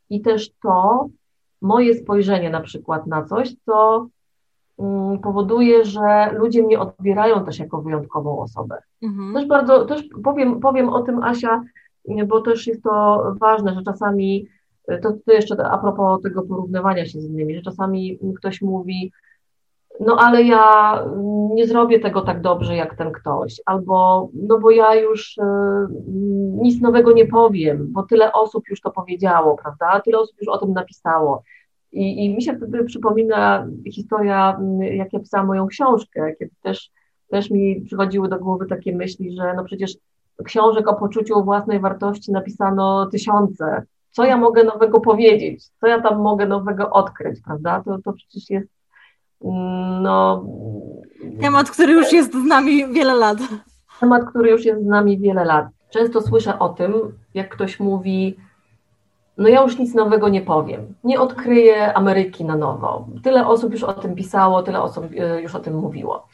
i 0.09 0.21
też 0.21 0.51
to 0.63 1.07
moje 1.61 1.95
spojrzenie 1.95 2.49
na 2.49 2.61
przykład 2.61 3.07
na 3.07 3.25
coś, 3.25 3.55
co 3.65 4.07
mm, 4.79 5.19
powoduje, 5.19 5.85
że 5.85 6.31
ludzie 6.33 6.63
mnie 6.63 6.79
odbierają 6.79 7.45
też 7.45 7.59
jako 7.59 7.81
wyjątkową 7.81 8.39
osobę. 8.39 8.77
Mhm. 9.01 9.33
Też 9.33 9.45
bardzo, 9.45 9.85
też 9.85 10.03
powiem, 10.23 10.59
powiem 10.59 10.89
o 10.89 11.01
tym 11.01 11.23
Asia, 11.23 11.61
bo 12.27 12.41
też 12.41 12.67
jest 12.67 12.83
to 12.83 13.23
ważne, 13.39 13.73
że 13.73 13.83
czasami, 13.83 14.47
to, 14.97 15.11
to 15.25 15.33
jeszcze 15.33 15.65
a 15.65 15.77
propos 15.77 16.21
tego 16.21 16.43
porównywania 16.43 17.05
się 17.05 17.21
z 17.21 17.25
innymi, 17.25 17.55
że 17.55 17.61
czasami 17.61 18.19
ktoś 18.37 18.61
mówi, 18.61 19.11
no 19.99 20.17
ale 20.19 20.43
ja 20.43 20.93
nie 21.53 21.67
zrobię 21.67 21.99
tego 21.99 22.21
tak 22.21 22.41
dobrze 22.41 22.75
jak 22.75 22.97
ten 22.97 23.11
ktoś, 23.11 23.61
albo 23.65 24.29
no 24.33 24.59
bo 24.59 24.71
ja 24.71 24.95
już 24.95 25.37
y, 25.37 25.41
nic 26.61 26.81
nowego 26.81 27.11
nie 27.11 27.27
powiem, 27.27 27.87
bo 27.91 28.03
tyle 28.03 28.33
osób 28.33 28.63
już 28.69 28.81
to 28.81 28.91
powiedziało, 28.91 29.57
prawda? 29.57 30.01
Tyle 30.05 30.19
osób 30.19 30.35
już 30.39 30.47
o 30.47 30.57
tym 30.57 30.73
napisało. 30.73 31.43
I, 31.91 32.25
i 32.25 32.35
mi 32.35 32.41
się 32.41 32.57
wtedy 32.57 32.83
przypomina 32.83 33.67
historia, 33.93 34.59
jak 34.81 35.13
ja 35.13 35.19
pisałam 35.19 35.47
moją 35.47 35.67
książkę, 35.67 36.33
kiedy 36.39 36.51
też, 36.61 36.91
też 37.27 37.51
mi 37.51 37.81
przychodziły 37.81 38.29
do 38.29 38.39
głowy 38.39 38.65
takie 38.65 38.95
myśli, 38.95 39.35
że 39.35 39.53
no 39.55 39.63
przecież 39.63 39.97
książek 40.43 40.87
o 40.87 40.95
poczuciu 40.95 41.43
własnej 41.43 41.79
wartości 41.79 42.31
napisano 42.31 43.05
tysiące. 43.05 43.83
Co 44.11 44.25
ja 44.25 44.37
mogę 44.37 44.63
nowego 44.63 44.99
powiedzieć? 44.99 45.67
Co 45.81 45.87
ja 45.87 46.01
tam 46.01 46.21
mogę 46.21 46.45
nowego 46.45 46.89
odkryć, 46.89 47.39
prawda? 47.45 47.83
To, 47.85 47.97
to 48.05 48.13
przecież 48.13 48.49
jest 48.49 48.67
no, 50.01 50.45
temat, 51.41 51.71
który 51.71 51.93
już 51.93 52.11
jest 52.11 52.33
z 52.33 52.45
nami 52.45 52.87
wiele 52.93 53.13
lat. 53.13 53.37
Temat, 53.99 54.29
który 54.29 54.49
już 54.49 54.65
jest 54.65 54.83
z 54.83 54.85
nami 54.85 55.19
wiele 55.19 55.45
lat. 55.45 55.65
Często 55.89 56.21
słyszę 56.21 56.59
o 56.59 56.69
tym, 56.69 56.93
jak 57.33 57.49
ktoś 57.49 57.79
mówi, 57.79 58.37
no 59.37 59.49
ja 59.49 59.61
już 59.61 59.77
nic 59.77 59.93
nowego 59.93 60.29
nie 60.29 60.41
powiem, 60.41 60.93
nie 61.03 61.19
odkryję 61.19 61.93
Ameryki 61.93 62.45
na 62.45 62.55
nowo. 62.55 63.07
Tyle 63.23 63.47
osób 63.47 63.71
już 63.71 63.83
o 63.83 63.93
tym 63.93 64.15
pisało, 64.15 64.63
tyle 64.63 64.81
osób 64.81 65.05
e, 65.17 65.41
już 65.41 65.55
o 65.55 65.59
tym 65.59 65.75
mówiło. 65.75 66.27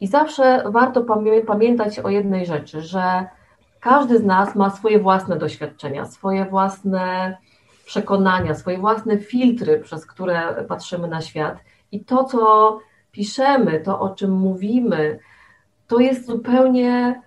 I 0.00 0.06
zawsze 0.06 0.62
warto 0.66 1.04
pamiętać 1.46 1.98
o 1.98 2.08
jednej 2.08 2.46
rzeczy, 2.46 2.80
że 2.80 3.26
każdy 3.80 4.18
z 4.18 4.24
nas 4.24 4.54
ma 4.54 4.70
swoje 4.70 4.98
własne 4.98 5.36
doświadczenia, 5.36 6.06
swoje 6.06 6.44
własne 6.44 7.36
przekonania, 7.86 8.54
swoje 8.54 8.78
własne 8.78 9.18
filtry, 9.18 9.78
przez 9.78 10.06
które 10.06 10.64
patrzymy 10.68 11.08
na 11.08 11.20
świat. 11.20 11.58
I 11.92 12.04
to, 12.04 12.24
co 12.24 12.78
piszemy, 13.12 13.80
to, 13.80 14.00
o 14.00 14.14
czym 14.14 14.30
mówimy, 14.30 15.18
to 15.86 15.98
jest 15.98 16.26
zupełnie 16.26 17.22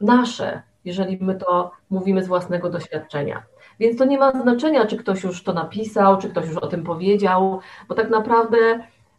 nasze, 0.00 0.62
jeżeli 0.84 1.18
my 1.20 1.34
to 1.34 1.70
mówimy 1.90 2.24
z 2.24 2.28
własnego 2.28 2.70
doświadczenia. 2.70 3.42
Więc 3.80 3.98
to 3.98 4.04
nie 4.04 4.18
ma 4.18 4.42
znaczenia, 4.42 4.86
czy 4.86 4.96
ktoś 4.96 5.22
już 5.22 5.42
to 5.42 5.52
napisał, 5.52 6.18
czy 6.18 6.30
ktoś 6.30 6.46
już 6.46 6.56
o 6.56 6.66
tym 6.66 6.84
powiedział, 6.84 7.60
bo 7.88 7.94
tak 7.94 8.10
naprawdę 8.10 8.56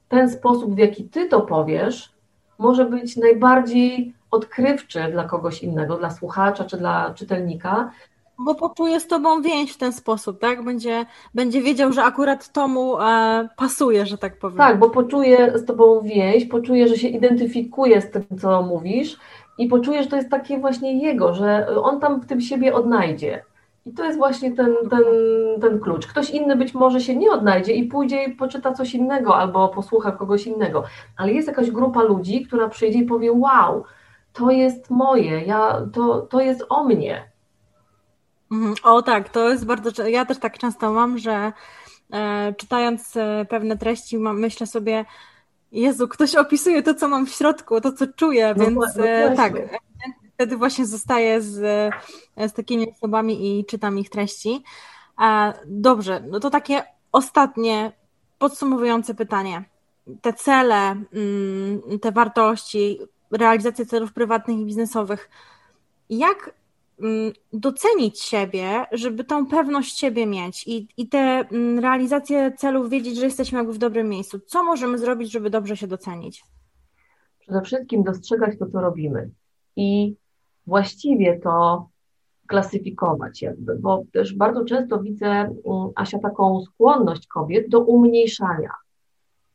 ten 0.09 0.29
sposób, 0.29 0.75
w 0.75 0.77
jaki 0.77 1.03
ty 1.03 1.27
to 1.27 1.41
powiesz, 1.41 2.13
może 2.57 2.85
być 2.85 3.17
najbardziej 3.17 4.13
odkrywczy 4.31 4.99
dla 5.11 5.23
kogoś 5.23 5.63
innego, 5.63 5.97
dla 5.97 6.09
słuchacza 6.09 6.65
czy 6.65 6.77
dla 6.77 7.13
czytelnika, 7.13 7.91
bo 8.39 8.55
poczuje 8.55 8.99
z 8.99 9.07
tobą 9.07 9.41
więź 9.41 9.71
w 9.71 9.77
ten 9.77 9.93
sposób, 9.93 10.39
tak? 10.39 10.63
Będzie, 10.63 11.05
będzie 11.33 11.61
wiedział, 11.61 11.93
że 11.93 12.03
akurat 12.03 12.51
to 12.51 12.67
mu 12.67 12.99
e, 12.99 13.49
pasuje, 13.57 14.05
że 14.05 14.17
tak 14.17 14.39
powiem. 14.39 14.57
Tak, 14.57 14.79
bo 14.79 14.89
poczuje 14.89 15.57
z 15.57 15.65
tobą 15.65 16.01
więź, 16.01 16.45
poczuje, 16.45 16.87
że 16.87 16.97
się 16.97 17.07
identyfikuje 17.07 18.01
z 18.01 18.11
tym, 18.11 18.23
co 18.41 18.61
mówisz 18.61 19.19
i 19.57 19.67
poczuje, 19.67 20.03
że 20.03 20.09
to 20.09 20.15
jest 20.15 20.29
takie 20.29 20.59
właśnie 20.59 21.03
jego, 21.03 21.33
że 21.33 21.67
on 21.81 21.99
tam 21.99 22.21
w 22.21 22.25
tym 22.25 22.41
siebie 22.41 22.73
odnajdzie. 22.73 23.43
I 23.85 23.93
to 23.93 24.05
jest 24.05 24.17
właśnie 24.17 24.51
ten, 24.51 24.75
ten, 24.89 25.03
ten 25.61 25.79
klucz. 25.79 26.07
Ktoś 26.07 26.29
inny 26.29 26.55
być 26.55 26.73
może 26.73 27.01
się 27.01 27.15
nie 27.15 27.31
odnajdzie 27.31 27.73
i 27.73 27.83
pójdzie 27.83 28.23
i 28.23 28.35
poczyta 28.35 28.73
coś 28.73 28.93
innego 28.93 29.35
albo 29.35 29.67
posłucha 29.67 30.11
kogoś 30.11 30.47
innego, 30.47 30.83
ale 31.17 31.33
jest 31.33 31.47
jakaś 31.47 31.71
grupa 31.71 32.03
ludzi, 32.03 32.45
która 32.45 32.69
przyjdzie 32.69 32.99
i 32.99 33.05
powie: 33.05 33.31
Wow, 33.31 33.83
to 34.33 34.51
jest 34.51 34.89
moje, 34.89 35.45
ja, 35.45 35.87
to, 35.93 36.21
to 36.21 36.41
jest 36.41 36.65
o 36.69 36.83
mnie. 36.83 37.31
Mhm. 38.51 38.75
O 38.83 39.01
tak, 39.01 39.29
to 39.29 39.49
jest 39.49 39.65
bardzo. 39.65 40.07
Ja 40.07 40.25
też 40.25 40.37
tak 40.37 40.57
często 40.57 40.93
mam, 40.93 41.17
że 41.17 41.53
e, 42.13 42.53
czytając 42.57 43.17
e, 43.17 43.45
pewne 43.49 43.77
treści, 43.77 44.17
mam, 44.17 44.39
myślę 44.39 44.67
sobie, 44.67 45.05
Jezu, 45.71 46.07
ktoś 46.07 46.35
opisuje 46.35 46.83
to, 46.83 46.93
co 46.93 47.07
mam 47.07 47.25
w 47.25 47.29
środku, 47.29 47.81
to, 47.81 47.91
co 47.91 48.07
czuję, 48.07 48.55
no, 48.57 48.65
więc 48.65 48.95
no, 48.95 49.05
e, 49.05 49.35
tak. 49.35 49.53
Wtedy 50.33 50.57
właśnie 50.57 50.85
zostaję 50.85 51.41
z, 51.41 51.55
z 52.37 52.53
takimi 52.53 52.91
osobami 52.91 53.59
i 53.59 53.65
czytam 53.65 53.99
ich 53.99 54.09
treści. 54.09 54.63
E, 55.21 55.53
dobrze, 55.65 56.23
no 56.29 56.39
to 56.39 56.49
takie 56.49 56.83
ostatnie, 57.11 57.91
podsumowujące 58.37 59.13
pytanie. 59.13 59.63
te 60.21 60.33
cele, 60.33 60.95
mm, 61.13 61.99
te 62.01 62.11
wartości, 62.11 62.99
realizację 63.31 63.85
celów 63.85 64.13
prywatnych 64.13 64.59
i 64.59 64.65
biznesowych, 64.65 65.29
jak 66.09 66.53
mm, 67.01 67.33
docenić 67.53 68.21
siebie, 68.21 68.85
żeby 68.91 69.23
tą 69.23 69.45
pewność 69.45 69.99
siebie 69.99 70.25
mieć 70.25 70.67
i, 70.67 70.87
i 70.97 71.07
te 71.07 71.19
mm, 71.19 71.79
realizację 71.79 72.51
celów 72.57 72.89
wiedzieć, 72.89 73.17
że 73.17 73.25
jesteśmy 73.25 73.57
jakby 73.57 73.73
w 73.73 73.77
dobrym 73.77 74.09
miejscu. 74.09 74.39
Co 74.39 74.63
możemy 74.63 74.97
zrobić, 74.97 75.31
żeby 75.31 75.49
dobrze 75.49 75.77
się 75.77 75.87
docenić? 75.87 76.43
Przede 77.39 77.61
wszystkim 77.61 78.03
dostrzegać 78.03 78.59
to, 78.59 78.65
co 78.65 78.81
robimy 78.81 79.29
i 79.75 80.15
właściwie 80.67 81.39
to 81.39 81.87
klasyfikować 82.47 83.41
jakby, 83.41 83.75
bo 83.75 84.03
też 84.13 84.35
bardzo 84.35 84.65
często 84.65 84.99
widzę, 84.99 85.55
Asia, 85.95 86.19
taką 86.19 86.61
skłonność 86.61 87.27
kobiet 87.27 87.69
do 87.69 87.79
umniejszania. 87.79 88.71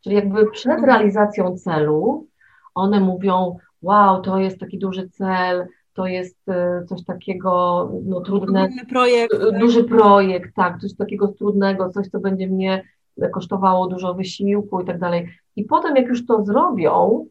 Czyli 0.00 0.16
jakby 0.16 0.50
przed 0.50 0.72
mhm. 0.72 0.84
realizacją 0.84 1.58
celu 1.58 2.26
one 2.74 3.00
mówią, 3.00 3.56
wow, 3.82 4.22
to 4.22 4.38
jest 4.38 4.60
taki 4.60 4.78
duży 4.78 5.08
cel, 5.08 5.66
to 5.94 6.06
jest 6.06 6.48
e, 6.48 6.84
coś 6.88 7.04
takiego 7.04 7.90
no, 8.04 8.20
trudnego. 8.20 8.74
projekt. 8.88 9.34
E, 9.34 9.50
tak. 9.50 9.60
Duży 9.60 9.84
projekt, 9.84 10.54
tak, 10.54 10.78
coś 10.78 10.96
takiego 10.96 11.28
trudnego, 11.28 11.90
coś, 11.90 12.08
co 12.08 12.20
będzie 12.20 12.46
mnie 12.48 12.84
kosztowało 13.32 13.86
dużo 13.86 14.14
wysiłku 14.14 14.80
i 14.80 14.84
tak 14.84 14.98
dalej. 14.98 15.28
I 15.56 15.64
potem, 15.64 15.96
jak 15.96 16.06
już 16.06 16.26
to 16.26 16.44
zrobią, 16.44 17.26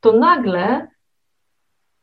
to 0.00 0.12
nagle 0.12 0.88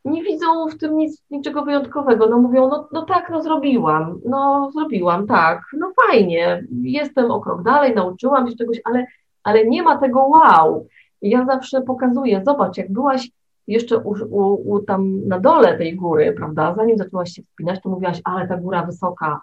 nie 0.06 0.24
widzą 0.24 0.68
w 0.70 0.78
tym 0.78 0.98
nic, 0.98 1.24
niczego 1.30 1.64
wyjątkowego. 1.64 2.28
No 2.30 2.38
mówią, 2.38 2.68
no, 2.68 2.88
no 2.92 3.02
tak, 3.02 3.30
no 3.30 3.42
zrobiłam, 3.42 4.20
no 4.26 4.72
zrobiłam, 4.74 5.28
tak, 5.28 5.62
no 5.74 5.92
fajnie, 6.08 6.64
jestem 6.82 7.32
o 7.32 7.40
krok 7.40 7.64
dalej, 7.64 7.96
nauczyłam 7.96 8.50
się 8.50 8.56
czegoś, 8.56 8.82
ale, 8.84 9.06
ale 9.44 9.66
nie 9.66 9.84
ma 9.84 9.98
tego 9.98 10.24
wow. 10.24 10.88
I 11.22 11.30
ja 11.30 11.46
zawsze 11.46 11.82
pokazuję, 11.82 12.42
zobacz, 12.46 12.78
jak 12.78 12.92
byłaś 12.92 13.32
jeszcze 13.68 13.98
u, 13.98 14.16
u, 14.30 14.72
u, 14.72 14.80
tam 14.80 15.28
na 15.28 15.40
dole 15.40 15.78
tej 15.78 15.96
góry, 15.96 16.34
prawda, 16.38 16.76
zanim 16.78 16.98
zaczęłaś 16.98 17.32
się 17.32 17.44
wspinać, 17.44 17.82
to 17.82 17.90
mówiłaś, 17.90 18.22
ale 18.24 18.48
ta 18.48 18.58
góra 18.58 18.86
wysoka, 18.86 19.42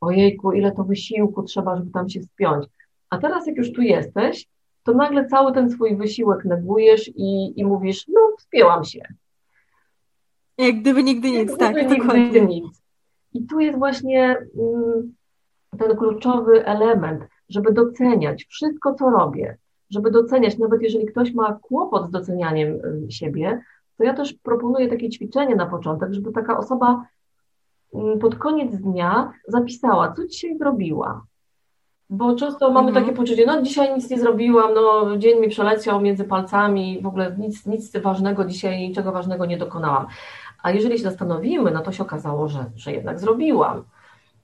ojejku, 0.00 0.52
ile 0.52 0.72
to 0.72 0.84
wysiłku 0.84 1.42
trzeba, 1.42 1.76
żeby 1.76 1.90
tam 1.90 2.08
się 2.08 2.20
wspiąć. 2.20 2.66
A 3.10 3.18
teraz 3.18 3.46
jak 3.46 3.56
już 3.56 3.72
tu 3.72 3.82
jesteś, 3.82 4.48
to 4.82 4.94
nagle 4.94 5.26
cały 5.26 5.52
ten 5.52 5.70
swój 5.70 5.96
wysiłek 5.96 6.44
negujesz 6.44 7.08
i, 7.08 7.60
i 7.60 7.64
mówisz, 7.64 8.08
no 8.08 8.20
wspięłam 8.38 8.84
się. 8.84 9.00
Jak 10.58 10.80
gdyby 10.80 11.02
nigdy 11.02 11.30
nic, 11.30 11.50
Jak 11.50 11.58
tak, 11.58 11.86
gdyby 11.86 12.18
nigdy 12.18 12.40
nic. 12.40 12.82
I 13.34 13.46
tu 13.46 13.60
jest 13.60 13.78
właśnie 13.78 14.36
mm, 14.58 15.14
ten 15.78 15.96
kluczowy 15.96 16.66
element, 16.66 17.24
żeby 17.48 17.72
doceniać 17.72 18.44
wszystko, 18.44 18.94
co 18.94 19.10
robię, 19.10 19.58
żeby 19.90 20.10
doceniać, 20.10 20.58
nawet 20.58 20.82
jeżeli 20.82 21.06
ktoś 21.06 21.34
ma 21.34 21.58
kłopot 21.62 22.08
z 22.08 22.10
docenianiem 22.10 22.68
y, 22.68 23.12
siebie, 23.12 23.62
to 23.98 24.04
ja 24.04 24.14
też 24.14 24.34
proponuję 24.34 24.88
takie 24.88 25.10
ćwiczenie 25.10 25.56
na 25.56 25.66
początek, 25.66 26.12
żeby 26.12 26.32
taka 26.32 26.58
osoba 26.58 27.04
mm, 27.94 28.18
pod 28.18 28.34
koniec 28.34 28.76
dnia 28.76 29.32
zapisała, 29.48 30.12
co 30.12 30.26
dzisiaj 30.26 30.58
zrobiła. 30.58 31.26
Bo 32.10 32.34
często 32.34 32.70
mamy 32.70 32.88
mhm. 32.88 33.04
takie 33.04 33.16
poczucie, 33.16 33.46
no 33.46 33.62
dzisiaj 33.62 33.94
nic 33.94 34.10
nie 34.10 34.18
zrobiłam, 34.18 34.74
no 34.74 35.16
dzień 35.16 35.40
mi 35.40 35.48
przeleciał 35.48 36.00
między 36.00 36.24
palcami, 36.24 37.00
w 37.02 37.06
ogóle 37.06 37.36
nic, 37.38 37.66
nic 37.66 37.96
ważnego 37.96 38.44
dzisiaj, 38.44 38.88
niczego 38.88 39.12
ważnego 39.12 39.46
nie 39.46 39.58
dokonałam. 39.58 40.06
A 40.62 40.70
jeżeli 40.70 40.98
się 40.98 41.04
zastanowimy, 41.04 41.70
no 41.70 41.80
to 41.80 41.92
się 41.92 42.02
okazało, 42.02 42.48
że, 42.48 42.64
że 42.76 42.92
jednak 42.92 43.20
zrobiłam. 43.20 43.84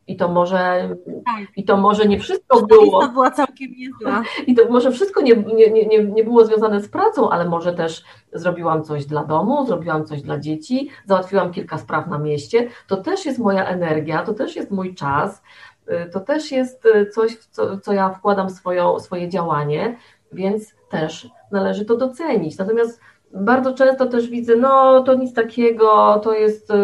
I 0.06 0.16
to 0.16 0.28
może, 0.28 0.88
tak. 1.24 1.56
i 1.56 1.64
to 1.64 1.76
może 1.76 2.06
nie 2.06 2.18
wszystko 2.18 2.66
było. 2.66 3.08
Była 3.08 3.30
całkiem 3.30 3.72
niezła. 3.76 4.22
I 4.46 4.54
to 4.54 4.68
może 4.70 4.90
wszystko 4.90 5.22
nie, 5.22 5.36
nie, 5.36 5.86
nie, 5.86 6.04
nie 6.04 6.24
było 6.24 6.44
związane 6.44 6.80
z 6.80 6.88
pracą, 6.88 7.30
ale 7.30 7.48
może 7.48 7.72
też 7.72 8.04
zrobiłam 8.32 8.84
coś 8.84 9.06
dla 9.06 9.24
domu, 9.24 9.66
zrobiłam 9.66 10.04
coś 10.04 10.22
dla 10.22 10.38
dzieci, 10.38 10.90
załatwiłam 11.06 11.52
kilka 11.52 11.78
spraw 11.78 12.06
na 12.06 12.18
mieście. 12.18 12.68
To 12.86 12.96
też 12.96 13.26
jest 13.26 13.38
moja 13.38 13.66
energia, 13.66 14.22
to 14.22 14.34
też 14.34 14.56
jest 14.56 14.70
mój 14.70 14.94
czas, 14.94 15.42
y, 15.88 16.10
to 16.10 16.20
też 16.20 16.52
jest 16.52 16.86
y, 16.86 17.06
coś, 17.06 17.36
co, 17.36 17.78
co 17.78 17.92
ja 17.92 18.10
wkładam 18.10 18.48
w 18.48 18.52
swoją, 18.52 18.98
swoje 18.98 19.28
działanie, 19.28 19.96
więc 20.32 20.74
też 20.90 21.28
należy 21.52 21.84
to 21.84 21.96
docenić. 21.96 22.58
Natomiast 22.58 23.00
bardzo 23.34 23.74
często 23.74 24.06
też 24.06 24.28
widzę, 24.28 24.56
no 24.56 25.02
to 25.02 25.14
nic 25.14 25.34
takiego, 25.34 26.20
to 26.24 26.32
jest, 26.32 26.70
y, 26.70 26.74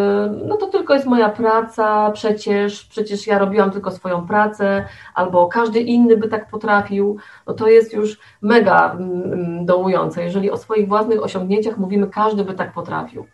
no 0.44 0.56
to 0.56 0.66
tylko 0.66 0.94
jest 0.94 1.06
moja 1.06 1.28
praca, 1.28 2.10
przecież, 2.10 2.84
przecież 2.84 3.26
ja 3.26 3.38
robiłam 3.38 3.70
tylko 3.70 3.90
swoją 3.90 4.26
pracę, 4.26 4.84
albo 5.14 5.46
każdy 5.46 5.80
inny 5.80 6.16
by 6.16 6.28
tak 6.28 6.50
potrafił, 6.50 7.16
no 7.46 7.54
to 7.54 7.68
jest 7.68 7.92
już 7.92 8.18
mega 8.42 8.92
mm, 8.92 9.32
mm, 9.32 9.66
dołujące. 9.66 10.22
Jeżeli 10.22 10.50
o 10.50 10.56
swoich 10.56 10.88
własnych 10.88 11.22
osiągnięciach 11.22 11.78
mówimy, 11.78 12.06
każdy 12.06 12.44
by 12.44 12.54
tak 12.54 12.72
potrafił. 12.72 13.26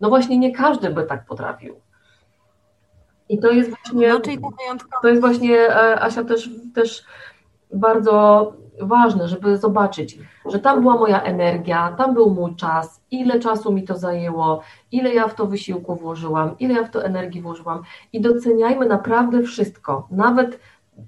No 0.00 0.08
właśnie 0.08 0.38
nie 0.38 0.54
każdy 0.54 0.90
by 0.90 1.02
tak 1.02 1.26
potrafił. 1.26 1.80
I 3.28 3.38
to 3.38 3.50
jest 3.50 3.70
właśnie, 3.70 4.08
no, 4.08 4.20
to 5.02 5.08
jest 5.08 5.20
właśnie, 5.20 5.58
e, 5.58 6.02
Asia, 6.02 6.24
też, 6.24 6.50
też 6.74 7.04
bardzo 7.72 8.52
ważne, 8.80 9.28
żeby 9.28 9.56
zobaczyć, 9.56 10.18
że 10.46 10.58
tam 10.58 10.80
była 10.80 10.96
moja 10.96 11.22
energia, 11.22 11.94
tam 11.98 12.14
był 12.14 12.30
mój 12.30 12.56
czas, 12.56 13.00
ile 13.10 13.40
czasu 13.40 13.72
mi 13.72 13.82
to 13.82 13.96
zajęło, 13.96 14.60
ile 14.92 15.14
ja 15.14 15.28
w 15.28 15.34
to 15.34 15.46
wysiłku 15.46 15.96
włożyłam, 15.96 16.58
ile 16.58 16.74
ja 16.74 16.84
w 16.84 16.90
to 16.90 17.04
energii 17.04 17.42
włożyłam 17.42 17.82
i 18.12 18.20
doceniajmy 18.20 18.86
naprawdę 18.86 19.42
wszystko, 19.42 20.08
nawet 20.10 20.60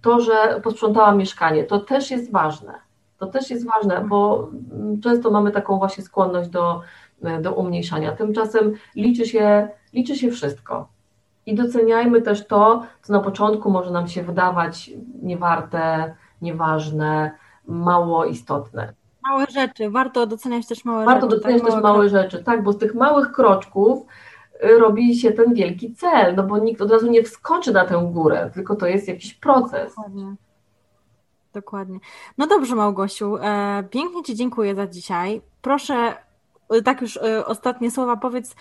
to, 0.02 0.20
że 0.20 0.60
posprzątałam 0.62 1.18
mieszkanie, 1.18 1.64
to 1.64 1.78
też 1.78 2.10
jest 2.10 2.32
ważne. 2.32 2.72
To 3.18 3.26
też 3.26 3.50
jest 3.50 3.66
ważne, 3.66 4.04
bo 4.08 4.50
często 5.02 5.30
mamy 5.30 5.50
taką 5.50 5.78
właśnie 5.78 6.04
skłonność 6.04 6.48
do, 6.48 6.80
do 7.40 7.54
umniejszania. 7.54 8.12
Tymczasem 8.12 8.72
liczy 8.96 9.26
się, 9.26 9.68
liczy 9.92 10.16
się 10.16 10.30
wszystko. 10.30 10.88
I 11.46 11.54
doceniajmy 11.54 12.22
też 12.22 12.46
to, 12.46 12.82
co 13.02 13.12
na 13.12 13.20
początku 13.20 13.70
może 13.70 13.90
nam 13.90 14.08
się 14.08 14.22
wydawać 14.22 14.90
niewarte, 15.22 16.14
nieważne, 16.42 17.30
mało 17.72 18.24
istotne. 18.24 18.92
Małe 19.28 19.46
rzeczy, 19.46 19.90
warto 19.90 20.26
doceniać 20.26 20.66
też 20.66 20.84
małe 20.84 21.04
warto 21.04 21.20
rzeczy. 21.20 21.26
Warto 21.26 21.36
doceniać 21.36 21.62
tak? 21.62 21.72
też 21.72 21.82
małe, 21.82 22.08
rzeczy, 22.08 22.44
tak, 22.44 22.62
bo 22.62 22.72
z 22.72 22.78
tych 22.78 22.94
małych 22.94 23.32
kroczków 23.32 24.06
y, 24.64 24.78
robi 24.78 25.16
się 25.16 25.32
ten 25.32 25.54
wielki 25.54 25.94
cel, 25.94 26.34
no 26.34 26.42
bo 26.42 26.58
nikt 26.58 26.80
od 26.80 26.90
razu 26.90 27.10
nie 27.10 27.22
wskoczy 27.22 27.72
na 27.72 27.84
tę 27.84 28.08
górę, 28.12 28.50
tylko 28.54 28.76
to 28.76 28.86
jest 28.86 29.08
jakiś 29.08 29.34
proces. 29.34 29.94
Dokładnie. 29.96 30.34
Dokładnie. 31.52 31.98
No 32.38 32.46
dobrze, 32.46 32.74
Małgosiu, 32.74 33.36
e, 33.36 33.84
pięknie 33.90 34.22
Ci 34.22 34.34
dziękuję 34.34 34.74
za 34.74 34.86
dzisiaj. 34.86 35.42
Proszę, 35.62 36.14
y, 36.74 36.82
tak 36.82 37.00
już 37.00 37.16
y, 37.16 37.46
ostatnie 37.46 37.90
słowa, 37.90 38.16
powiedz, 38.16 38.54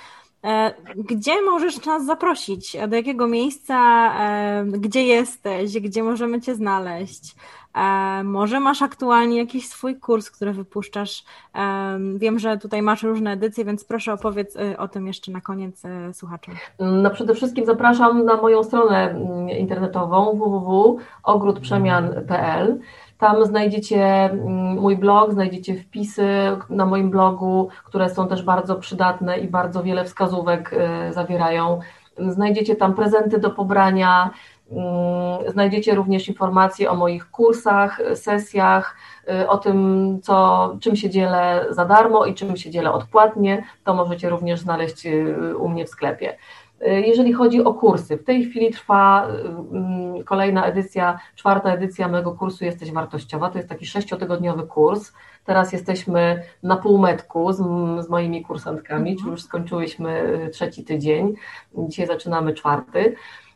gdzie 0.95 1.41
możesz 1.41 1.86
nas 1.86 2.06
zaprosić? 2.06 2.77
Do 2.88 2.95
jakiego 2.95 3.27
miejsca? 3.27 3.75
E, 4.19 4.65
gdzie 4.65 5.04
jesteś? 5.04 5.80
Gdzie 5.80 6.04
możemy 6.04 6.41
Cię 6.41 6.56
znaleźć? 6.56 7.36
E, 7.73 8.23
może 8.23 8.60
masz 8.60 8.82
aktualnie 8.82 9.38
jakiś 9.38 9.67
swój 9.67 9.95
kurs, 9.95 10.32
który 10.32 10.54
wypuszczasz. 10.54 11.23
E, 11.56 11.99
wiem, 12.15 12.39
że 12.39 12.58
tutaj 12.58 12.82
masz 12.82 13.04
różne 13.04 13.32
edycje, 13.32 13.65
więc 13.65 13.84
proszę 13.84 14.13
opowiedz 14.13 14.56
e, 14.56 14.77
o 14.77 14.88
tym 14.88 15.08
jeszcze 15.08 15.32
na 15.32 15.41
koniec 15.41 15.84
słuchaczom. 16.13 16.56
No 16.80 17.10
przede 17.10 17.36
wszystkim 17.36 17.65
zapraszam 17.65 18.25
na 18.25 18.38
moją 18.38 18.63
stronę 18.63 19.10
mm, 19.10 19.49
internetową 19.49 20.36
www.ogródprzemian.pl. 20.36 22.80
Tam 23.21 23.45
znajdziecie 23.45 24.05
mm, 24.05 24.77
mój 24.79 24.97
blog, 24.97 25.34
znajdziecie 25.34 25.75
wpisy 25.75 26.27
na 26.69 26.86
moim 26.86 27.10
blogu, 27.10 27.69
które 27.84 28.10
są 28.10 28.27
też 28.27 28.43
bardzo 28.43 28.75
przydatne 28.75 29.38
i 29.38 29.47
bardzo 29.47 29.84
wiele 29.84 30.05
wskazówek 30.05 30.75
zawierają. 31.12 31.79
Znajdziecie 32.17 32.75
tam 32.75 32.93
prezenty 32.93 33.39
do 33.39 33.49
pobrania, 33.49 34.31
Mm, 34.71 35.51
znajdziecie 35.51 35.95
również 35.95 36.27
informacje 36.27 36.91
o 36.91 36.95
moich 36.95 37.31
kursach, 37.31 38.01
sesjach, 38.15 38.95
y, 39.29 39.49
o 39.49 39.57
tym, 39.57 40.19
co, 40.23 40.77
czym 40.81 40.95
się 40.95 41.10
dzielę 41.10 41.65
za 41.69 41.86
darmo 41.86 42.25
i 42.25 42.34
czym 42.34 42.57
się 42.57 42.69
dzielę 42.69 42.91
odpłatnie. 42.91 43.63
To 43.84 43.93
możecie 43.93 44.29
również 44.29 44.60
znaleźć 44.60 45.05
y, 45.05 45.57
u 45.57 45.69
mnie 45.69 45.86
w 45.86 45.89
sklepie. 45.89 46.38
Y, 46.88 47.02
jeżeli 47.02 47.34
chodzi 47.34 47.63
o 47.63 47.74
kursy, 47.74 48.17
w 48.17 48.24
tej 48.24 48.46
chwili 48.46 48.72
trwa 48.72 49.28
mm, 49.72 50.24
kolejna 50.24 50.65
edycja, 50.65 51.20
czwarta 51.36 51.74
edycja 51.74 52.08
mojego 52.08 52.32
kursu 52.32 52.65
Jesteś 52.65 52.91
Wartościowa. 52.91 53.50
To 53.50 53.58
jest 53.58 53.70
taki 53.70 53.86
sześciotygodniowy 53.86 54.63
kurs. 54.63 55.13
Teraz 55.46 55.74
jesteśmy 55.74 56.44
na 56.63 56.78
półmetku 56.78 57.54
z, 57.54 57.58
z 58.06 58.10
moimi 58.10 58.44
kursantkami, 58.44 59.12
mhm. 59.12 59.17
czyli 59.17 59.32
już 59.32 59.44
skończyłyśmy 59.44 60.39
trzeci 60.54 60.84
tydzień. 60.84 61.34
Dzisiaj 61.78 62.08
zaczynamy 62.08 62.54
czwarty. 62.54 63.15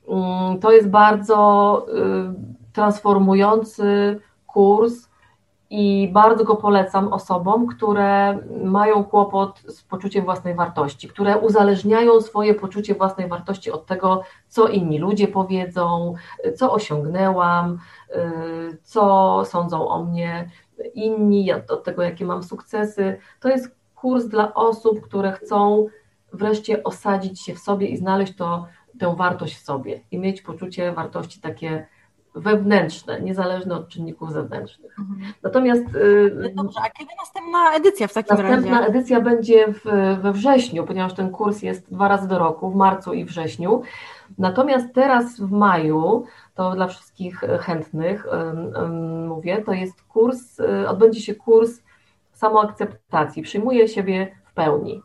Mm, 0.10 0.60
to 0.60 0.72
jest 0.72 0.90
bardzo 0.90 1.86
y, 1.90 2.74
transformujący 2.74 4.20
kurs 4.48 5.10
i 5.78 6.10
bardzo 6.14 6.44
go 6.44 6.56
polecam 6.56 7.14
osobom, 7.14 7.68
które 7.68 8.40
mają 8.64 9.04
kłopot 9.04 9.60
z 9.60 9.84
poczuciem 9.84 10.26
własnej 10.26 10.56
wartości, 10.56 11.08
które 11.08 11.38
uzależniają 11.38 12.22
swoje 12.22 12.54
poczucie 12.54 12.96
własnej 12.96 13.28
wartości 13.28 13.72
od 13.72 13.86
tego, 13.86 14.24
co 14.48 14.68
inni 14.68 15.00
ludzie 15.00 15.28
powiedzą, 15.28 16.14
co 16.56 16.74
osiągnęłam, 16.74 17.80
y, 18.16 18.78
co 18.84 19.42
sądzą 19.46 19.88
o 19.88 20.04
mnie. 20.04 20.50
inni, 20.94 21.54
od 21.54 21.84
tego, 21.84 22.04
jakie 22.04 22.26
mam 22.26 22.44
sukcesy. 22.44 23.18
To 23.40 23.50
jest 23.50 23.76
kurs 23.96 24.26
dla 24.26 24.54
osób, 24.54 25.02
które 25.02 25.32
chcą 25.32 25.88
wreszcie 26.34 26.84
osadzić 26.84 27.42
się 27.42 27.54
w 27.54 27.60
sobie 27.60 27.88
i 27.88 27.98
znaleźć 27.98 28.36
to, 28.36 28.66
tę 29.00 29.16
wartość 29.16 29.56
w 29.56 29.66
sobie 29.66 30.02
i 30.12 30.20
mieć 30.20 30.42
poczucie 30.42 30.92
wartości 30.92 31.42
takie 31.42 31.88
wewnętrzne, 32.36 33.22
niezależne 33.22 33.76
od 33.76 33.88
czynników 33.88 34.32
zewnętrznych. 34.32 35.00
Mhm. 35.00 35.34
Natomiast. 35.44 35.96
Y, 35.96 36.54
dobrze, 36.56 36.80
a 36.84 36.90
kiedy 36.90 37.12
następna 37.20 37.74
edycja 37.74 38.08
w 38.08 38.14
takim 38.14 38.30
następna 38.30 38.56
razie? 38.56 38.70
Następna 38.70 38.88
edycja 38.88 39.22
będzie 39.22 39.74
w, 39.74 39.82
we 40.22 40.32
wrześniu, 40.32 40.84
ponieważ 40.84 41.14
ten 41.14 41.30
kurs 41.30 41.62
jest 41.62 41.94
dwa 41.94 42.08
razy 42.08 42.28
do 42.28 42.40
roku, 42.40 42.72
w 42.72 42.76
marcu 42.76 43.14
i 43.14 43.26
wrześniu. 43.26 43.82
Natomiast 44.38 44.94
teraz 44.94 45.40
w 45.40 45.52
maju, 45.52 46.26
to 46.56 46.76
dla 46.76 46.88
wszystkich 46.88 47.40
chętnych 47.60 48.28
mówię, 49.28 49.64
to 49.66 49.74
jest 49.74 50.04
kurs, 50.04 50.60
y, 50.60 50.90
odbędzie 50.90 51.22
się 51.22 51.36
kurs 51.36 51.82
samoakceptacji, 52.32 53.44
przyjmuję 53.44 53.88
siebie 53.88 54.36
w 54.46 54.54
pełni. 54.54 55.02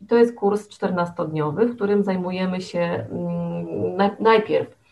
I 0.00 0.06
to 0.06 0.16
jest 0.16 0.34
kurs 0.34 0.68
14-dniowy, 0.68 1.66
w 1.66 1.74
którym 1.74 2.04
zajmujemy 2.04 2.60
się 2.60 2.80
mm, 2.80 4.16
najpierw 4.20 4.83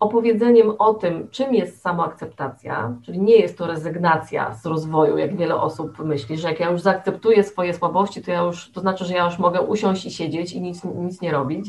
opowiedzeniem 0.00 0.72
o 0.78 0.94
tym, 0.94 1.28
czym 1.30 1.54
jest 1.54 1.80
samoakceptacja, 1.80 2.96
czyli 3.02 3.20
nie 3.20 3.36
jest 3.36 3.58
to 3.58 3.66
rezygnacja 3.66 4.54
z 4.54 4.66
rozwoju, 4.66 5.18
jak 5.18 5.36
wiele 5.36 5.56
osób 5.56 5.98
myśli, 5.98 6.38
że 6.38 6.48
jak 6.48 6.60
ja 6.60 6.70
już 6.70 6.80
zaakceptuję 6.80 7.44
swoje 7.44 7.74
słabości, 7.74 8.22
to 8.22 8.30
ja 8.30 8.42
już, 8.42 8.72
to 8.72 8.80
znaczy, 8.80 9.04
że 9.04 9.14
ja 9.14 9.24
już 9.24 9.38
mogę 9.38 9.60
usiąść 9.60 10.06
i 10.06 10.10
siedzieć 10.10 10.52
i 10.52 10.60
nic, 10.60 10.84
nic 10.84 11.20
nie 11.20 11.32
robić. 11.32 11.66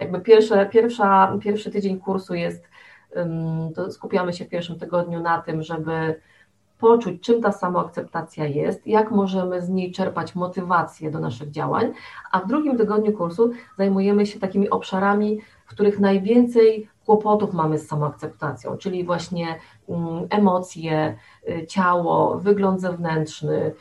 Jakby 0.00 0.20
pierwsze, 0.20 0.66
pierwsza, 0.66 1.38
pierwszy 1.42 1.70
tydzień 1.70 2.00
kursu 2.00 2.34
jest, 2.34 2.68
to 3.74 3.92
skupiamy 3.92 4.32
się 4.32 4.44
w 4.44 4.48
pierwszym 4.48 4.78
tygodniu 4.78 5.20
na 5.20 5.42
tym, 5.42 5.62
żeby 5.62 6.20
poczuć, 6.78 7.22
czym 7.22 7.42
ta 7.42 7.52
samoakceptacja 7.52 8.46
jest, 8.46 8.86
jak 8.86 9.10
możemy 9.10 9.62
z 9.62 9.68
niej 9.68 9.92
czerpać 9.92 10.34
motywację 10.34 11.10
do 11.10 11.20
naszych 11.20 11.50
działań, 11.50 11.92
a 12.32 12.40
w 12.40 12.46
drugim 12.46 12.78
tygodniu 12.78 13.12
kursu 13.12 13.50
zajmujemy 13.78 14.26
się 14.26 14.40
takimi 14.40 14.70
obszarami, 14.70 15.40
w 15.66 15.70
których 15.70 16.00
najwięcej 16.00 16.88
kłopotów 17.08 17.52
mamy 17.52 17.78
z 17.78 17.88
samoakceptacją, 17.88 18.76
czyli 18.76 19.04
właśnie 19.04 19.58
mm, 19.88 20.26
emocje, 20.30 21.16
y, 21.48 21.66
ciało, 21.66 22.38
wygląd 22.38 22.80
zewnętrzny, 22.80 23.74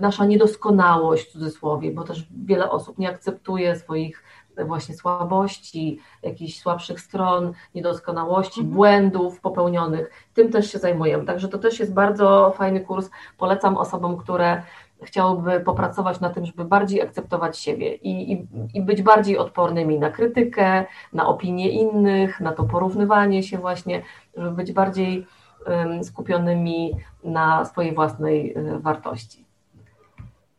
nasza 0.00 0.24
niedoskonałość 0.24 1.28
w 1.28 1.32
cudzysłowie, 1.32 1.92
bo 1.92 2.04
też 2.04 2.26
wiele 2.44 2.70
osób 2.70 2.98
nie 2.98 3.08
akceptuje 3.08 3.76
swoich 3.76 4.24
właśnie 4.66 4.94
słabości, 4.94 6.00
jakichś 6.22 6.60
słabszych 6.60 7.00
stron, 7.00 7.52
niedoskonałości, 7.74 8.60
mhm. 8.60 8.76
błędów 8.76 9.40
popełnionych. 9.40 10.10
Tym 10.34 10.52
też 10.52 10.72
się 10.72 10.78
zajmujemy. 10.78 11.24
Także 11.24 11.48
to 11.48 11.58
też 11.58 11.80
jest 11.80 11.94
bardzo 11.94 12.52
fajny 12.56 12.80
kurs. 12.80 13.10
Polecam 13.38 13.76
osobom, 13.76 14.16
które 14.16 14.62
chciałyby 15.02 15.60
popracować 15.60 16.20
na 16.20 16.30
tym, 16.30 16.46
żeby 16.46 16.64
bardziej 16.64 17.02
akceptować 17.02 17.58
siebie 17.58 17.94
i, 17.94 18.32
i, 18.32 18.46
i 18.74 18.82
być 18.82 19.02
bardziej 19.02 19.38
odpornymi 19.38 19.98
na 19.98 20.10
krytykę, 20.10 20.84
na 21.12 21.26
opinie 21.26 21.70
innych, 21.70 22.40
na 22.40 22.52
to 22.52 22.64
porównywanie 22.64 23.42
się 23.42 23.58
właśnie, 23.58 24.02
żeby 24.36 24.50
być 24.50 24.72
bardziej 24.72 25.26
skupionymi 26.02 26.96
na 27.24 27.64
swojej 27.64 27.94
własnej 27.94 28.54
e, 28.54 28.78
wartości. 28.78 29.44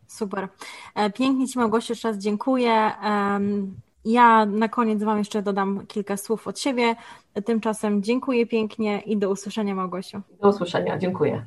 Super. 0.07 0.47
E, 0.95 1.09
pięknie 1.09 1.47
Ci 1.47 1.59
Małgosiu 1.59 1.91
jeszcze 1.91 2.07
raz 2.07 2.17
dziękuję. 2.17 2.91
Ja 4.05 4.45
na 4.45 4.67
koniec 4.69 5.03
Wam 5.03 5.17
jeszcze 5.17 5.41
dodam 5.41 5.85
kilka 5.87 6.17
słów 6.17 6.47
od 6.47 6.59
siebie. 6.59 6.95
Tymczasem 7.45 8.03
dziękuję 8.03 8.45
pięknie 8.45 9.01
i 9.01 9.17
do 9.17 9.29
usłyszenia 9.29 9.75
Małgosiu. 9.75 10.21
Do 10.41 10.49
usłyszenia, 10.49 10.97
dziękuję. 10.97 11.45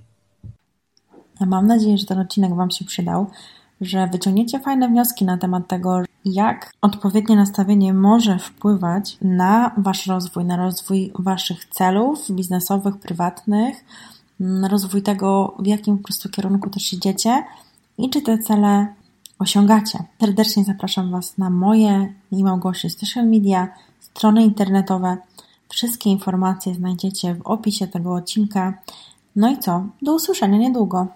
Mam 1.47 1.67
nadzieję, 1.67 1.99
że 1.99 2.07
ten 2.07 2.19
odcinek 2.19 2.55
Wam 2.55 2.71
się 2.71 2.85
przydał, 2.85 3.27
że 3.81 4.07
wyciągniecie 4.07 4.61
fajne 4.61 4.89
wnioski 4.89 5.25
na 5.25 5.39
temat 5.39 5.69
tego, 5.69 6.03
jak 6.25 6.73
odpowiednie 6.81 7.37
nastawienie 7.37 7.95
może 7.95 8.39
wpływać 8.39 9.19
na 9.23 9.71
Wasz 9.77 10.07
rozwój, 10.07 10.45
na 10.45 10.57
rozwój 10.57 11.13
Waszych 11.19 11.65
celów 11.65 12.31
biznesowych, 12.31 12.97
prywatnych, 12.97 13.85
na 14.41 14.69
rozwój 14.69 15.03
tego, 15.03 15.55
w 15.59 15.67
jakim 15.67 15.99
po 15.99 16.05
prostu 16.05 16.29
kierunku 16.29 16.71
też 16.71 16.93
idziecie 16.93 17.45
i 17.99 18.11
czy 18.11 18.23
te 18.23 18.39
cele 18.39 18.87
osiągacie. 19.39 19.99
Serdecznie 20.21 20.65
zapraszam 20.65 21.11
Was 21.11 21.39
na 21.39 21.51
moje 21.51 22.15
i 22.33 22.45
Małgosi 22.45 22.91
social 22.91 23.27
media, 23.27 23.69
strony 24.01 24.45
internetowe. 24.45 25.17
Wszystkie 25.69 26.11
informacje 26.11 26.75
znajdziecie 26.75 27.35
w 27.35 27.43
opisie 27.47 27.87
tego 27.87 28.15
odcinka. 28.15 28.79
No 29.37 29.51
i 29.51 29.59
co? 29.59 29.87
Do 30.03 30.15
usłyszenia 30.15 30.59
niedługo. 30.59 31.07